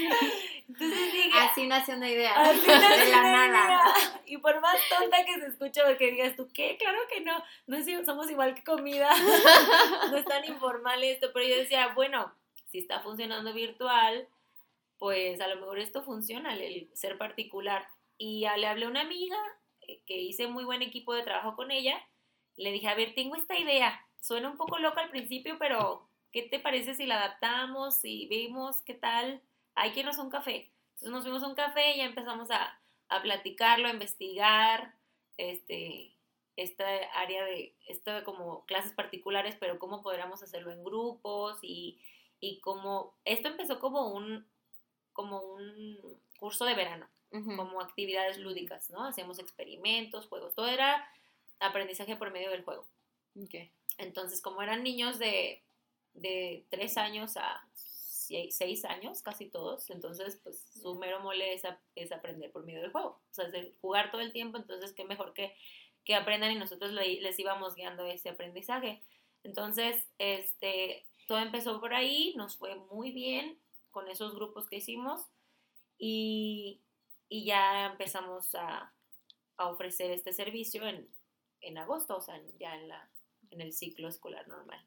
Entonces 0.67 1.13
dije, 1.13 1.29
así 1.39 1.67
nació 1.67 1.95
una 1.95 2.09
idea. 2.09 2.33
Así 2.33 2.65
nació 2.65 3.05
de 3.05 3.11
la 3.11 3.47
nada. 3.47 3.94
Y 4.25 4.38
por 4.38 4.59
más 4.61 4.77
tonta 4.89 5.23
que 5.25 5.39
se 5.39 5.47
escuche 5.47 5.81
o 5.83 5.97
que 5.97 6.11
digas 6.11 6.35
tú, 6.35 6.50
¿qué? 6.53 6.77
Claro 6.77 7.00
que 7.13 7.21
no. 7.21 7.44
No 7.67 7.77
es, 7.77 7.85
somos 8.05 8.29
igual 8.31 8.55
que 8.55 8.63
comida. 8.63 9.09
no 10.09 10.17
es 10.17 10.25
tan 10.25 10.45
informal 10.45 11.03
esto. 11.03 11.31
Pero 11.33 11.47
yo 11.47 11.57
decía, 11.57 11.94
bueno, 11.94 12.33
si 12.71 12.79
está 12.79 13.01
funcionando 13.01 13.53
virtual, 13.53 14.27
pues 15.03 15.41
a 15.41 15.50
lo 15.50 15.57
mejor 15.57 15.79
esto 15.79 16.01
funciona, 16.01 16.55
el 16.55 16.89
ser 16.94 17.17
particular. 17.17 17.85
Y 18.17 18.45
le 18.55 18.67
hablé 18.67 18.85
a 18.85 18.88
una 18.88 19.01
amiga 19.01 19.35
eh, 19.81 20.01
que 20.05 20.15
hice 20.17 20.47
muy 20.47 20.63
buen 20.63 20.81
equipo 20.81 21.13
de 21.13 21.23
trabajo 21.23 21.57
con 21.57 21.71
ella. 21.71 22.01
Le 22.55 22.71
dije, 22.71 22.88
a 22.88 22.95
ver, 22.95 23.13
tengo 23.13 23.35
esta 23.35 23.59
idea. 23.59 24.00
Suena 24.21 24.50
un 24.50 24.55
poco 24.55 24.79
loca 24.79 25.01
al 25.01 25.09
principio, 25.09 25.57
pero 25.59 26.07
¿qué 26.31 26.44
te 26.44 26.57
parece 26.57 26.95
si 26.95 27.05
la 27.05 27.17
adaptamos 27.17 28.00
y 28.05 28.27
vemos 28.29 28.81
qué 28.83 28.94
tal? 28.94 29.41
hay 29.75 29.91
que 29.91 30.00
irnos 30.00 30.19
a 30.19 30.23
un 30.23 30.29
café. 30.29 30.71
Entonces 30.94 31.11
nos 31.11 31.23
fuimos 31.23 31.44
a 31.44 31.47
un 31.47 31.55
café 31.55 31.95
y 31.95 31.97
ya 31.97 32.05
empezamos 32.05 32.50
a, 32.50 32.79
a 33.09 33.21
platicarlo, 33.21 33.89
a 33.89 33.91
investigar, 33.91 34.95
este, 35.35 36.15
esta 36.55 36.85
área 37.13 37.44
de, 37.44 37.75
esto 37.89 38.23
como 38.23 38.63
clases 38.67 38.94
particulares, 38.94 39.57
pero 39.59 39.79
cómo 39.79 40.01
podríamos 40.01 40.44
hacerlo 40.44 40.72
en 40.72 40.81
grupos 40.86 41.60
y, 41.62 42.00
y 42.39 42.62
cómo, 42.62 43.17
esto 43.25 43.50
empezó 43.50 43.81
como 43.81 44.13
un, 44.13 44.48
como 45.13 45.41
un 45.41 45.98
curso 46.39 46.65
de 46.65 46.75
verano, 46.75 47.08
como 47.29 47.82
actividades 47.82 48.38
lúdicas, 48.38 48.89
¿no? 48.91 49.05
Hacíamos 49.05 49.39
experimentos, 49.39 50.27
juegos, 50.27 50.53
todo 50.53 50.67
era 50.67 51.08
aprendizaje 51.60 52.15
por 52.15 52.32
medio 52.32 52.51
del 52.51 52.63
juego. 52.63 52.86
Okay. 53.46 53.72
Entonces, 53.98 54.41
como 54.41 54.62
eran 54.62 54.84
niños 54.84 55.17
de, 55.17 55.63
de 56.13 56.65
3 56.70 56.98
años 56.98 57.38
a 57.38 57.67
seis 58.50 58.86
años, 58.86 59.22
casi 59.22 59.50
todos, 59.50 59.89
entonces 59.89 60.39
pues 60.43 60.65
su 60.82 60.96
mero 60.96 61.20
mole 61.20 61.53
es, 61.53 61.63
es 61.96 62.12
aprender 62.12 62.51
por 62.51 62.65
medio 62.65 62.82
del 62.82 62.91
juego, 62.91 63.20
o 63.29 63.34
sea, 63.34 63.46
es 63.46 63.72
jugar 63.82 64.12
todo 64.12 64.22
el 64.22 64.32
tiempo, 64.32 64.58
entonces 64.58 64.93
qué 64.93 65.03
mejor 65.03 65.34
que, 65.34 65.55
que 66.05 66.15
aprendan 66.15 66.51
y 66.51 66.55
nosotros 66.55 66.91
les 66.91 67.39
íbamos 67.39 67.75
guiando 67.75 68.05
ese 68.05 68.29
aprendizaje. 68.29 69.01
Entonces, 69.43 70.08
este, 70.17 71.05
todo 71.27 71.39
empezó 71.39 71.79
por 71.79 71.93
ahí, 71.93 72.34
nos 72.36 72.58
fue 72.58 72.75
muy 72.91 73.12
bien 73.12 73.58
con 73.93 74.09
esos 74.09 74.35
grupos 74.35 74.67
que 74.67 74.75
hicimos 74.77 75.21
y, 75.97 76.81
y 77.29 77.45
ya 77.45 77.85
empezamos 77.85 78.53
a, 78.55 78.91
a, 79.55 79.67
ofrecer 79.69 80.12
este 80.12 80.33
servicio 80.33 80.85
en, 80.85 81.07
en 81.62 81.77
agosto, 81.77 82.17
o 82.17 82.21
sea, 82.21 82.41
ya 82.59 82.75
en, 82.75 82.89
la, 82.89 83.09
en 83.51 83.62
el 83.62 83.71
ciclo 83.71 84.09
escolar 84.09 84.45
normal 84.50 84.83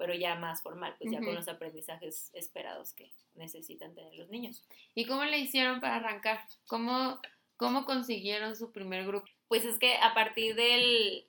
pero 0.00 0.14
ya 0.14 0.34
más 0.34 0.62
formal, 0.62 0.96
pues 0.98 1.12
ya 1.12 1.20
con 1.20 1.34
los 1.34 1.46
aprendizajes 1.46 2.30
esperados 2.32 2.94
que 2.94 3.12
necesitan 3.34 3.94
tener 3.94 4.14
los 4.14 4.30
niños. 4.30 4.64
¿Y 4.94 5.04
cómo 5.04 5.26
le 5.26 5.36
hicieron 5.36 5.78
para 5.82 5.96
arrancar? 5.96 6.40
¿Cómo, 6.68 7.20
cómo 7.58 7.84
consiguieron 7.84 8.56
su 8.56 8.72
primer 8.72 9.06
grupo? 9.06 9.28
Pues 9.46 9.66
es 9.66 9.78
que 9.78 9.96
a 9.96 10.14
partir 10.14 10.54
del, 10.54 11.26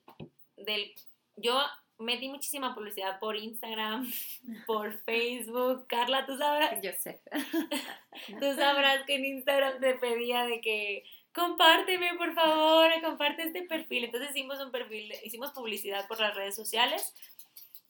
del, 0.56 0.94
yo 1.36 1.60
metí 2.02 2.30
muchísima 2.30 2.76
publicidad 2.76 3.20
por 3.20 3.36
Instagram, 3.36 4.12
por 4.68 4.94
Facebook. 5.04 5.88
Carla, 5.88 6.26
tú 6.26 6.38
sabrás. 6.38 6.82
Yo 6.82 6.92
sé. 7.00 7.22
tú 8.40 8.56
sabrás 8.56 9.04
que 9.06 9.16
en 9.16 9.26
Instagram 9.26 9.80
te 9.80 9.96
pedía 9.96 10.46
de 10.46 10.62
que 10.62 11.04
compárteme, 11.34 12.16
por 12.16 12.34
favor, 12.34 12.90
comparte 13.02 13.44
este 13.44 13.64
perfil. 13.64 14.06
Entonces 14.06 14.32
hicimos 14.32 14.60
un 14.60 14.72
perfil, 14.72 15.14
hicimos 15.24 15.52
publicidad 15.52 16.08
por 16.08 16.20
las 16.20 16.36
redes 16.36 16.56
sociales 16.56 17.14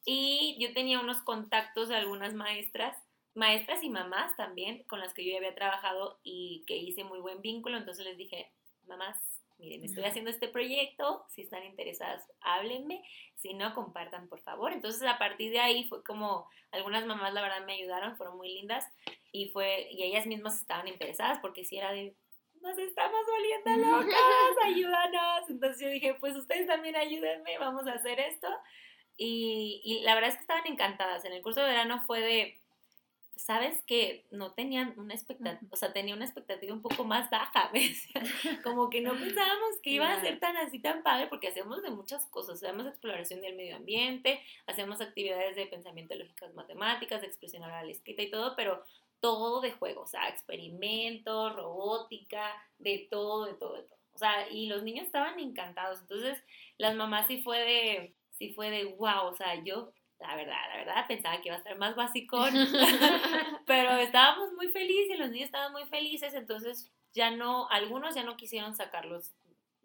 y 0.05 0.57
yo 0.59 0.73
tenía 0.73 0.99
unos 0.99 1.21
contactos 1.21 1.89
de 1.89 1.95
algunas 1.95 2.33
maestras, 2.33 2.97
maestras 3.33 3.83
y 3.83 3.89
mamás 3.89 4.35
también, 4.35 4.83
con 4.83 4.99
las 4.99 5.13
que 5.13 5.25
yo 5.25 5.31
ya 5.31 5.37
había 5.37 5.55
trabajado 5.55 6.19
y 6.23 6.63
que 6.67 6.77
hice 6.77 7.03
muy 7.03 7.19
buen 7.19 7.41
vínculo. 7.41 7.77
Entonces 7.77 8.05
les 8.05 8.17
dije, 8.17 8.51
mamás, 8.87 9.30
miren, 9.61 9.83
estoy 9.85 10.03
haciendo 10.03 10.31
este 10.31 10.47
proyecto, 10.47 11.23
si 11.29 11.43
están 11.43 11.63
interesadas, 11.63 12.27
háblenme, 12.41 13.03
si 13.35 13.53
no, 13.53 13.73
compartan, 13.75 14.27
por 14.27 14.41
favor. 14.41 14.73
Entonces, 14.73 15.03
a 15.03 15.17
partir 15.17 15.51
de 15.51 15.59
ahí 15.59 15.87
fue 15.87 16.03
como, 16.03 16.49
algunas 16.71 17.05
mamás, 17.05 17.33
la 17.33 17.41
verdad, 17.41 17.65
me 17.65 17.73
ayudaron, 17.73 18.17
fueron 18.17 18.37
muy 18.37 18.53
lindas, 18.53 18.85
y 19.31 19.49
fue, 19.49 19.87
y 19.91 20.03
ellas 20.03 20.25
mismas 20.25 20.59
estaban 20.59 20.87
interesadas, 20.87 21.39
porque 21.39 21.63
si 21.63 21.77
era 21.77 21.91
de, 21.91 22.15
nos 22.61 22.77
estamos 22.77 23.21
volviendo 23.27 23.87
locas, 23.87 24.15
ayúdanos. 24.63 25.49
Entonces 25.49 25.81
yo 25.81 25.89
dije, 25.89 26.15
pues 26.15 26.35
ustedes 26.35 26.67
también 26.67 26.95
ayúdenme, 26.95 27.57
vamos 27.59 27.87
a 27.87 27.93
hacer 27.93 28.19
esto. 28.19 28.47
Y, 29.17 29.81
y 29.83 30.01
la 30.01 30.15
verdad 30.15 30.31
es 30.31 30.35
que 30.35 30.41
estaban 30.41 30.67
encantadas. 30.67 31.25
En 31.25 31.33
el 31.33 31.41
curso 31.41 31.61
de 31.61 31.67
verano 31.67 32.03
fue 32.05 32.21
de, 32.21 32.60
sabes 33.45 33.81
que 33.87 34.25
no 34.29 34.53
tenían 34.53 34.93
una 34.97 35.15
expectativa, 35.15 35.59
o 35.71 35.75
sea, 35.75 35.91
tenía 35.93 36.15
una 36.15 36.25
expectativa 36.25 36.73
un 36.73 36.81
poco 36.81 37.03
más 37.03 37.29
baja, 37.31 37.71
como 38.63 38.89
que 38.89 39.01
no 39.01 39.13
pensábamos 39.13 39.79
que 39.81 39.91
iba 39.91 40.11
a 40.11 40.21
ser 40.21 40.39
tan 40.39 40.55
así, 40.57 40.79
tan 40.79 41.01
padre, 41.01 41.27
porque 41.27 41.47
hacemos 41.47 41.81
de 41.81 41.89
muchas 41.89 42.25
cosas, 42.27 42.61
hacemos 42.61 42.85
exploración 42.85 43.41
del 43.41 43.55
medio 43.55 43.75
ambiente, 43.75 44.39
hacemos 44.67 45.01
actividades 45.01 45.55
de 45.55 45.65
pensamiento 45.65 46.15
lógicas 46.15 46.53
matemáticas, 46.53 47.21
de 47.21 47.27
expresión 47.27 47.63
oral 47.63 47.89
escrita 47.89 48.21
y 48.21 48.29
todo, 48.29 48.55
pero 48.55 48.83
todo 49.19 49.61
de 49.61 49.71
juego, 49.71 50.01
o 50.01 50.07
sea, 50.07 50.29
experimentos, 50.29 51.55
robótica, 51.55 52.51
de 52.77 53.07
todo, 53.09 53.45
de 53.45 53.53
todo, 53.53 53.75
de 53.75 53.83
todo. 53.83 53.97
O 54.13 54.17
sea, 54.17 54.49
y 54.49 54.67
los 54.67 54.83
niños 54.83 55.05
estaban 55.05 55.39
encantados. 55.39 56.01
Entonces, 56.01 56.43
las 56.77 56.95
mamás 56.95 57.27
sí 57.27 57.41
fue 57.41 57.59
de, 57.59 58.15
sí 58.31 58.53
fue 58.53 58.69
de, 58.69 58.85
wow, 58.85 59.27
o 59.27 59.35
sea, 59.35 59.63
yo, 59.63 59.93
la 60.21 60.35
verdad, 60.35 60.57
la 60.69 60.77
verdad, 60.77 61.07
pensaba 61.07 61.41
que 61.41 61.49
iba 61.49 61.55
a 61.55 61.59
estar 61.59 61.77
más 61.77 61.95
básico, 61.95 62.37
pero 63.65 63.97
estábamos 63.97 64.53
muy 64.53 64.67
felices, 64.69 65.19
los 65.19 65.29
niños 65.31 65.45
estaban 65.45 65.71
muy 65.71 65.85
felices, 65.85 66.33
entonces 66.33 66.91
ya 67.13 67.31
no, 67.31 67.67
algunos 67.69 68.15
ya 68.15 68.23
no 68.23 68.37
quisieron 68.37 68.75
sacarlos 68.75 69.31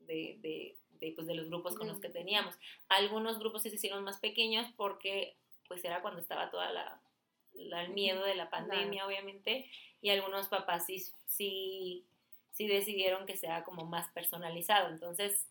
de, 0.06 0.38
de, 0.40 0.76
de, 1.00 1.12
pues, 1.12 1.26
de 1.26 1.34
los 1.34 1.48
grupos 1.48 1.74
con 1.74 1.88
los 1.88 2.00
que 2.00 2.08
teníamos. 2.08 2.54
Algunos 2.88 3.38
grupos 3.38 3.62
sí 3.62 3.70
se 3.70 3.76
hicieron 3.76 4.04
más 4.04 4.18
pequeños 4.18 4.70
porque 4.76 5.34
pues 5.66 5.84
era 5.84 6.00
cuando 6.00 6.20
estaba 6.20 6.50
toda 6.50 6.70
la, 6.70 7.00
el 7.54 7.88
miedo 7.90 8.22
de 8.24 8.36
la 8.36 8.50
pandemia, 8.50 9.06
obviamente, 9.06 9.68
y 10.00 10.10
algunos 10.10 10.46
papás 10.46 10.86
sí, 10.86 11.04
sí, 11.26 12.04
sí 12.52 12.68
decidieron 12.68 13.26
que 13.26 13.36
sea 13.36 13.64
como 13.64 13.84
más 13.84 14.08
personalizado. 14.12 14.90
Entonces, 14.90 15.48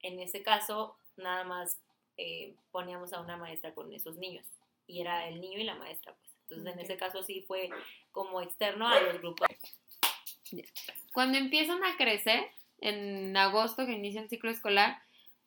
en 0.00 0.18
ese 0.18 0.42
caso, 0.42 0.96
nada 1.16 1.44
más 1.44 1.80
eh, 2.16 2.54
poníamos 2.70 3.12
a 3.12 3.20
una 3.20 3.36
maestra 3.36 3.74
con 3.74 3.92
esos 3.92 4.16
niños, 4.16 4.46
y 4.86 5.00
era 5.00 5.28
el 5.28 5.40
niño 5.40 5.58
y 5.58 5.64
la 5.64 5.74
maestra, 5.74 6.14
pues. 6.14 6.32
Entonces, 6.42 6.74
en 6.74 6.80
ese 6.80 6.96
caso 6.98 7.22
sí 7.22 7.42
fue 7.46 7.70
como 8.10 8.42
externo 8.42 8.86
a 8.86 9.00
los 9.00 9.18
grupos. 9.20 9.48
Cuando 11.14 11.38
empiezan 11.38 11.82
a 11.82 11.96
crecer, 11.96 12.44
en 12.78 13.34
agosto 13.36 13.86
que 13.86 13.92
inicia 13.92 14.20
el 14.20 14.28
ciclo 14.28 14.50
escolar, 14.50 15.00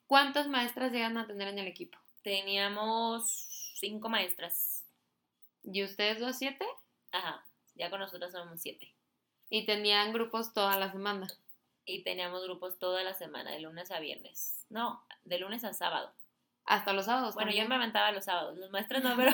¿cuántas 0.07 0.47
maestras 0.47 0.91
llegan 0.91 1.17
a 1.17 1.27
tener 1.27 1.47
en 1.47 1.59
el 1.59 1.67
equipo? 1.67 1.99
Teníamos 2.23 3.75
cinco 3.79 4.09
maestras 4.09 4.75
¿Y 5.67 5.83
ustedes 5.83 6.19
dos 6.19 6.37
siete? 6.37 6.65
Ajá, 7.11 7.43
ya 7.75 7.89
con 7.89 7.99
nosotros 7.99 8.31
somos 8.31 8.61
siete. 8.61 8.93
Y 9.49 9.65
tenían 9.65 10.13
grupos 10.13 10.53
toda 10.53 10.77
la 10.77 10.91
semana. 10.91 11.27
Y 11.85 12.03
teníamos 12.03 12.43
grupos 12.43 12.77
toda 12.77 13.03
la 13.03 13.13
semana, 13.13 13.51
de 13.51 13.59
lunes 13.59 13.91
a 13.91 13.99
viernes. 13.99 14.65
No, 14.69 15.03
de 15.23 15.39
lunes 15.39 15.63
a 15.63 15.73
sábado. 15.73 16.11
Hasta 16.65 16.93
los 16.93 17.05
sábados. 17.05 17.35
Bueno, 17.35 17.51
yo 17.51 17.67
me 17.67 17.75
aventaba 17.75 18.11
los 18.11 18.25
sábados, 18.25 18.57
los 18.57 18.71
maestros 18.71 19.03
no, 19.03 19.15
pero, 19.17 19.31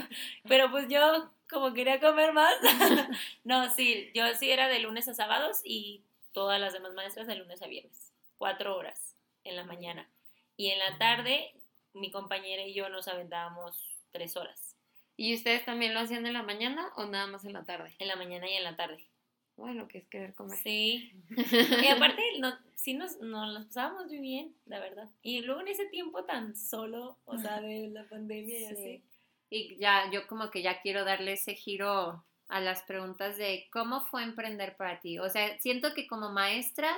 pero 0.47 0.71
pues 0.71 0.88
yo 0.89 1.31
como 1.50 1.73
quería 1.73 2.00
comer 2.00 2.33
más. 2.33 2.53
no, 3.43 3.69
sí, 3.69 4.11
yo 4.13 4.25
sí 4.35 4.51
era 4.51 4.67
de 4.67 4.79
lunes 4.79 5.07
a 5.07 5.13
sábados 5.13 5.61
y 5.63 6.03
todas 6.33 6.59
las 6.59 6.73
demás 6.73 6.93
maestras 6.93 7.27
de 7.27 7.35
lunes 7.35 7.61
a 7.61 7.67
viernes. 7.67 8.13
Cuatro 8.38 8.75
horas 8.75 9.15
en 9.43 9.55
la 9.55 9.63
mañana. 9.63 10.09
Y 10.57 10.69
en 10.69 10.79
la 10.79 10.97
tarde, 10.97 11.53
mi 11.93 12.11
compañera 12.11 12.63
y 12.63 12.73
yo 12.73 12.89
nos 12.89 13.07
aventábamos 13.07 13.97
tres 14.11 14.35
horas. 14.38 14.75
¿Y 15.17 15.35
ustedes 15.35 15.65
también 15.65 15.93
lo 15.93 16.00
hacían 16.00 16.25
en 16.25 16.33
la 16.33 16.43
mañana 16.43 16.91
o 16.95 17.05
nada 17.05 17.27
más 17.27 17.45
en 17.45 17.53
la 17.53 17.63
tarde? 17.63 17.93
En 18.00 18.07
la 18.07 18.15
mañana 18.15 18.50
y 18.50 18.53
en 18.53 18.63
la 18.63 18.75
tarde. 18.75 19.05
Bueno, 19.58 19.88
que 19.88 20.00
es 20.00 20.08
querer 20.08 20.34
comer. 20.34 20.58
Sí. 20.58 21.13
y 21.84 21.88
aparte, 21.88 22.22
no, 22.39 22.53
sí 22.75 22.93
nos, 22.93 23.20
nos 23.20 23.65
pasábamos 23.65 24.08
muy 24.08 24.20
bien, 24.20 24.55
la 24.65 24.79
verdad. 24.79 25.10
Y 25.22 25.41
luego 25.41 25.62
en 25.62 25.67
ese 25.67 25.86
tiempo 25.88 26.24
tan 26.24 26.55
solo, 26.55 27.17
o 27.25 27.38
sea, 27.38 27.62
de 27.62 27.89
la 27.89 28.08
pandemia 28.10 28.60
y 28.60 28.65
así. 28.65 29.03
Y 29.50 29.75
ya, 29.77 30.10
yo 30.12 30.27
como 30.27 30.50
que 30.50 30.62
ya 30.62 30.81
quiero 30.81 31.03
darle 31.03 31.34
ese 31.34 31.55
giro 31.55 32.24
a 32.48 32.60
las 32.60 32.84
preguntas 32.84 33.38
de 33.38 33.67
cómo 33.72 34.01
fue 34.01 34.24
emprender 34.24 34.75
para 34.77 35.00
ti. 35.00 35.20
O 35.20 35.29
sea, 35.29 35.60
siento 35.60 35.93
que 35.93 36.08
como 36.08 36.31
maestras, 36.31 36.98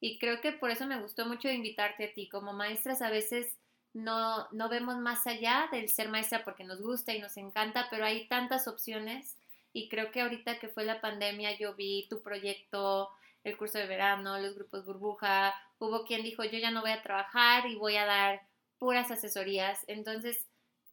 y 0.00 0.18
creo 0.18 0.40
que 0.40 0.52
por 0.52 0.70
eso 0.70 0.86
me 0.86 1.00
gustó 1.00 1.26
mucho 1.26 1.48
invitarte 1.48 2.04
a 2.04 2.12
ti, 2.12 2.28
como 2.28 2.52
maestras 2.52 3.02
a 3.02 3.10
veces 3.10 3.56
no, 3.94 4.48
no 4.50 4.68
vemos 4.68 4.96
más 4.98 5.26
allá 5.26 5.68
del 5.70 5.88
ser 5.88 6.08
maestra 6.08 6.44
porque 6.44 6.64
nos 6.64 6.80
gusta 6.80 7.14
y 7.14 7.20
nos 7.20 7.36
encanta, 7.36 7.86
pero 7.90 8.04
hay 8.04 8.26
tantas 8.26 8.66
opciones 8.66 9.36
y 9.72 9.88
creo 9.88 10.10
que 10.10 10.20
ahorita 10.20 10.58
que 10.58 10.68
fue 10.68 10.84
la 10.84 11.00
pandemia 11.00 11.56
yo 11.58 11.74
vi 11.74 12.06
tu 12.08 12.22
proyecto, 12.22 13.10
el 13.44 13.56
curso 13.56 13.78
de 13.78 13.86
verano, 13.86 14.38
los 14.38 14.54
grupos 14.54 14.84
burbuja, 14.84 15.54
hubo 15.78 16.04
quien 16.04 16.22
dijo 16.22 16.44
yo 16.44 16.58
ya 16.58 16.70
no 16.70 16.82
voy 16.82 16.90
a 16.90 17.02
trabajar 17.02 17.66
y 17.66 17.76
voy 17.76 17.96
a 17.96 18.06
dar 18.06 18.42
puras 18.78 19.10
asesorías. 19.10 19.84
Entonces, 19.88 20.46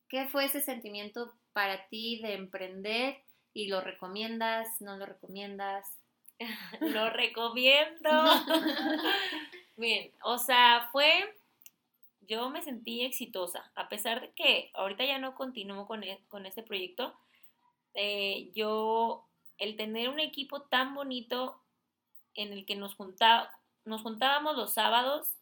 ¿qué 0.08 0.28
fue 0.28 0.46
ese 0.46 0.62
sentimiento 0.62 1.34
para 1.54 1.88
ti 1.88 2.22
de 2.22 2.34
emprender 2.34 3.18
y 3.54 3.68
lo 3.68 3.82
recomiendas, 3.82 4.82
no 4.82 4.98
lo 4.98 5.06
recomiendas? 5.06 5.86
lo 6.82 7.10
recomiendo. 7.10 8.10
Bien, 9.78 10.12
o 10.24 10.38
sea, 10.38 10.90
fue 10.92 11.36
yo 12.30 12.50
me 12.52 12.62
sentí 12.62 13.02
exitosa, 13.02 13.72
a 13.74 13.90
pesar 13.90 14.22
de 14.22 14.32
que 14.34 14.70
ahorita 14.76 15.04
ya 15.04 15.18
no 15.18 15.34
continúo 15.34 15.88
con, 15.88 16.04
e, 16.04 16.24
con 16.28 16.46
este 16.46 16.62
proyecto, 16.62 17.18
eh, 17.94 18.52
yo, 18.54 19.28
el 19.58 19.76
tener 19.76 20.10
un 20.10 20.20
equipo 20.20 20.62
tan 20.64 20.96
bonito 20.96 21.62
en 22.36 22.54
el 22.54 22.66
que 22.66 22.76
nos, 22.76 22.98
nos 23.86 24.02
juntábamos 24.02 24.56
los 24.56 24.74
sábados 24.74 25.36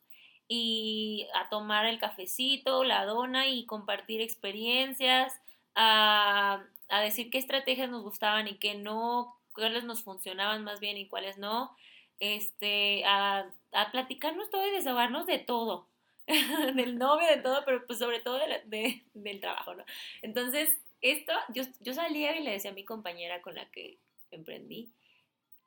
y 0.48 1.28
a 1.36 1.50
tomar 1.50 1.86
el 1.86 2.00
cafecito, 2.00 2.84
la 2.84 3.06
dona 3.06 3.48
y 3.48 3.66
compartir 3.66 4.22
experiencias, 4.22 5.34
a, 5.76 6.64
a 6.90 7.02
decir 7.02 7.30
qué 7.30 7.38
estrategias 7.38 7.90
nos 7.90 8.04
gustaban 8.04 8.48
y 8.48 8.56
qué 8.56 8.76
no, 8.76 9.36
cuáles 9.54 9.84
nos 9.84 10.04
funcionaban 10.04 10.64
más 10.64 10.80
bien 10.80 10.98
y 10.98 11.08
cuáles 11.08 11.38
no, 11.38 11.76
este, 12.20 13.04
a, 13.06 13.50
a 13.74 13.92
platicarnos 13.92 14.50
todo 14.50 14.66
y 14.68 14.72
desahogarnos 14.72 15.26
de 15.26 15.40
todo. 15.40 15.88
del 16.76 16.98
novio, 16.98 17.26
de 17.26 17.42
todo, 17.42 17.64
pero 17.66 17.86
pues 17.86 18.00
sobre 18.00 18.20
todo 18.20 18.38
de, 18.66 19.04
del 19.14 19.40
trabajo, 19.40 19.76
¿no? 19.76 19.86
Entonces, 20.22 20.78
esto, 21.02 21.34
yo, 21.54 21.64
yo 21.80 21.94
salía 21.94 22.38
y 22.38 22.44
le 22.44 22.52
decía 22.52 22.72
a 22.72 22.76
mi 22.76 22.86
compañera 22.86 23.42
con 23.42 23.56
la 23.56 23.70
que 23.72 24.00
emprendí, 24.32 24.92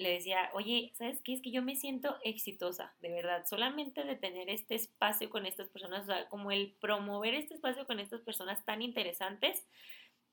le 0.00 0.12
decía, 0.12 0.50
oye, 0.54 0.92
¿sabes 0.96 1.20
qué? 1.22 1.34
Es 1.34 1.42
que 1.42 1.50
yo 1.50 1.62
me 1.62 1.76
siento 1.76 2.16
exitosa, 2.24 2.94
de 3.00 3.10
verdad, 3.10 3.44
solamente 3.46 4.02
de 4.02 4.16
tener 4.16 4.48
este 4.48 4.74
espacio 4.74 5.28
con 5.28 5.44
estas 5.44 5.68
personas, 5.68 6.04
o 6.04 6.06
sea, 6.06 6.28
como 6.30 6.50
el 6.50 6.72
promover 6.80 7.34
este 7.34 7.54
espacio 7.54 7.86
con 7.86 8.00
estas 8.00 8.22
personas 8.22 8.64
tan 8.64 8.80
interesantes 8.80 9.66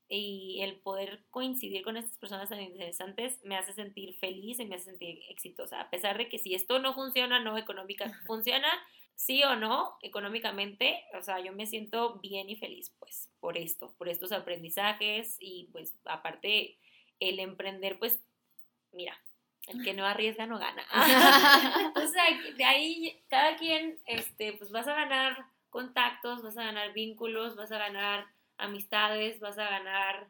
y 0.08 0.62
el 0.62 0.77
poder 0.77 1.25
coincidir 1.32 1.84
con 1.84 1.98
estas 1.98 2.18
personas 2.18 2.48
tan 2.48 2.62
interesantes 2.62 3.44
me 3.44 3.58
hace 3.58 3.74
sentir 3.74 4.16
feliz 4.16 4.58
y 4.60 4.66
me 4.66 4.75
hace 4.75 4.86
sentir 4.86 5.20
exitosa, 5.30 5.82
a 5.82 5.89
pesar 5.89 6.18
de 6.18 6.30
que 6.30 6.39
si 6.39 6.56
esto 6.56 6.80
no 6.80 6.94
funciona, 6.94 7.42
no 7.42 7.58
económica, 7.58 8.22
funciona 8.25 8.70
sí 9.17 9.43
o 9.43 9.55
no, 9.55 9.97
económicamente, 10.01 11.03
o 11.17 11.24
sea, 11.24 11.39
yo 11.39 11.51
me 11.51 11.65
siento 11.65 12.19
bien 12.19 12.50
y 12.50 12.55
feliz, 12.55 12.95
pues, 13.00 13.29
por 13.39 13.57
esto, 13.57 13.93
por 13.97 14.07
estos 14.07 14.31
aprendizajes 14.31 15.36
y 15.39 15.67
pues 15.71 15.93
aparte 16.05 16.77
el 17.19 17.39
emprender, 17.39 17.97
pues, 17.97 18.19
mira, 18.93 19.19
el 19.67 19.83
que 19.83 19.95
no 19.95 20.05
arriesga 20.05 20.45
no 20.45 20.59
gana. 20.59 20.86
o 21.95 22.07
sea, 22.07 22.24
de 22.55 22.63
ahí 22.63 23.19
cada 23.27 23.57
quien, 23.57 24.00
este, 24.05 24.53
pues 24.53 24.71
vas 24.71 24.88
a 24.88 24.93
ganar 24.93 25.45
contactos, 25.71 26.43
vas 26.43 26.57
a 26.57 26.63
ganar 26.63 26.93
vínculos, 26.93 27.55
vas 27.55 27.71
a 27.71 27.79
ganar 27.79 28.27
amistades, 28.57 29.39
vas 29.39 29.57
a 29.57 29.67
ganar 29.69 30.27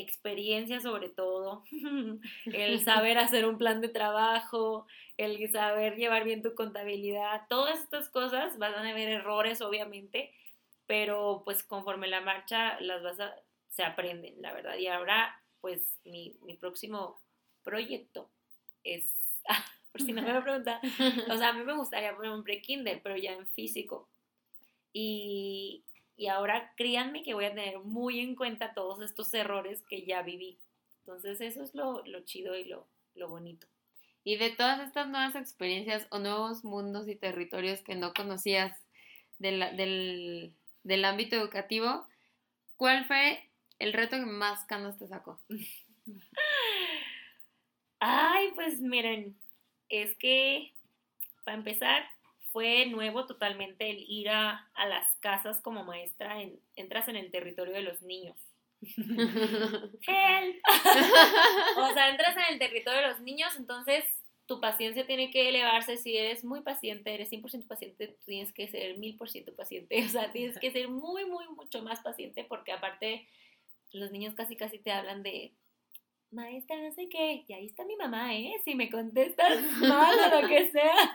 experiencia 0.00 0.80
sobre 0.80 1.08
todo, 1.08 1.64
el 2.46 2.80
saber 2.80 3.18
hacer 3.18 3.46
un 3.46 3.58
plan 3.58 3.80
de 3.80 3.88
trabajo, 3.88 4.86
el 5.16 5.50
saber 5.50 5.96
llevar 5.96 6.24
bien 6.24 6.42
tu 6.42 6.54
contabilidad, 6.54 7.42
todas 7.48 7.80
estas 7.80 8.08
cosas 8.08 8.58
van 8.58 8.74
a 8.74 8.88
haber 8.88 9.08
errores 9.08 9.60
obviamente, 9.60 10.32
pero 10.86 11.42
pues 11.44 11.62
conforme 11.62 12.08
la 12.08 12.20
marcha 12.20 12.80
las 12.80 13.02
vas 13.02 13.20
a, 13.20 13.34
se 13.68 13.84
aprenden, 13.84 14.40
la 14.40 14.52
verdad. 14.52 14.76
Y 14.76 14.86
ahora 14.86 15.42
pues 15.60 15.98
mi, 16.04 16.36
mi 16.42 16.54
próximo 16.54 17.20
proyecto 17.62 18.30
es, 18.84 19.04
por 19.92 20.02
si 20.02 20.12
no 20.12 20.22
me 20.22 20.32
lo 20.32 20.42
pregunta, 20.42 20.80
o 21.30 21.36
sea, 21.36 21.50
a 21.50 21.52
mí 21.52 21.64
me 21.64 21.74
gustaría 21.76 22.14
poner 22.14 22.30
un 22.30 22.44
pre-kinder, 22.44 23.00
pero 23.02 23.16
ya 23.16 23.32
en 23.32 23.46
físico. 23.48 24.08
Y, 24.92 25.84
y 26.18 26.26
ahora 26.26 26.74
créanme 26.76 27.22
que 27.22 27.32
voy 27.32 27.44
a 27.44 27.54
tener 27.54 27.78
muy 27.78 28.18
en 28.18 28.34
cuenta 28.34 28.74
todos 28.74 29.00
estos 29.00 29.32
errores 29.32 29.82
que 29.88 30.04
ya 30.04 30.22
viví. 30.22 30.58
Entonces 30.98 31.40
eso 31.40 31.62
es 31.62 31.76
lo, 31.76 32.04
lo 32.04 32.24
chido 32.24 32.56
y 32.56 32.64
lo, 32.64 32.88
lo 33.14 33.28
bonito. 33.28 33.68
Y 34.24 34.36
de 34.36 34.50
todas 34.50 34.80
estas 34.80 35.08
nuevas 35.08 35.36
experiencias 35.36 36.08
o 36.10 36.18
nuevos 36.18 36.64
mundos 36.64 37.08
y 37.08 37.14
territorios 37.14 37.82
que 37.82 37.94
no 37.94 38.12
conocías 38.12 38.76
del, 39.38 40.52
del 40.82 41.04
ámbito 41.04 41.36
educativo, 41.36 42.04
¿cuál 42.74 43.06
fue 43.06 43.48
el 43.78 43.92
reto 43.92 44.16
que 44.16 44.26
más 44.26 44.64
canos 44.64 44.98
te 44.98 45.06
sacó? 45.06 45.40
Ay, 48.00 48.50
pues 48.56 48.80
miren, 48.80 49.38
es 49.88 50.16
que 50.16 50.74
para 51.44 51.56
empezar 51.56 52.10
fue 52.52 52.86
nuevo 52.86 53.26
totalmente 53.26 53.90
el 53.90 54.04
ir 54.08 54.30
a, 54.30 54.70
las 54.76 55.06
casas 55.20 55.60
como 55.60 55.84
maestra, 55.84 56.36
entras 56.76 57.08
en 57.08 57.16
el 57.16 57.30
territorio 57.30 57.74
de 57.74 57.82
los 57.82 58.02
niños. 58.02 58.36
Help. 58.80 60.56
o 61.78 61.92
sea, 61.94 62.10
entras 62.10 62.36
en 62.36 62.54
el 62.54 62.58
territorio 62.58 63.00
de 63.00 63.08
los 63.08 63.20
niños, 63.20 63.54
entonces 63.56 64.04
tu 64.46 64.60
paciencia 64.60 65.06
tiene 65.06 65.30
que 65.30 65.48
elevarse. 65.48 65.98
Si 65.98 66.16
eres 66.16 66.44
muy 66.44 66.62
paciente, 66.62 67.12
eres 67.12 67.30
100% 67.30 67.66
paciente, 67.66 68.16
tienes 68.24 68.52
que 68.52 68.66
ser 68.68 68.96
1000% 68.96 69.54
paciente. 69.54 70.04
O 70.04 70.08
sea, 70.08 70.32
tienes 70.32 70.58
que 70.58 70.70
ser 70.70 70.88
muy, 70.88 71.26
muy, 71.26 71.46
mucho 71.48 71.82
más 71.82 72.00
paciente 72.00 72.44
porque 72.44 72.72
aparte 72.72 73.28
los 73.92 74.10
niños 74.10 74.34
casi, 74.34 74.56
casi 74.56 74.78
te 74.78 74.90
hablan 74.90 75.22
de 75.22 75.52
maestra, 76.30 76.76
no 76.76 76.92
sé 76.92 77.08
qué, 77.08 77.44
y 77.46 77.52
ahí 77.52 77.66
está 77.66 77.84
mi 77.84 77.96
mamá, 77.96 78.34
¿eh? 78.34 78.54
Si 78.64 78.74
me 78.74 78.90
contestas 78.90 79.60
mal 79.80 80.18
o 80.18 80.42
lo 80.42 80.48
que 80.48 80.70
sea. 80.70 81.14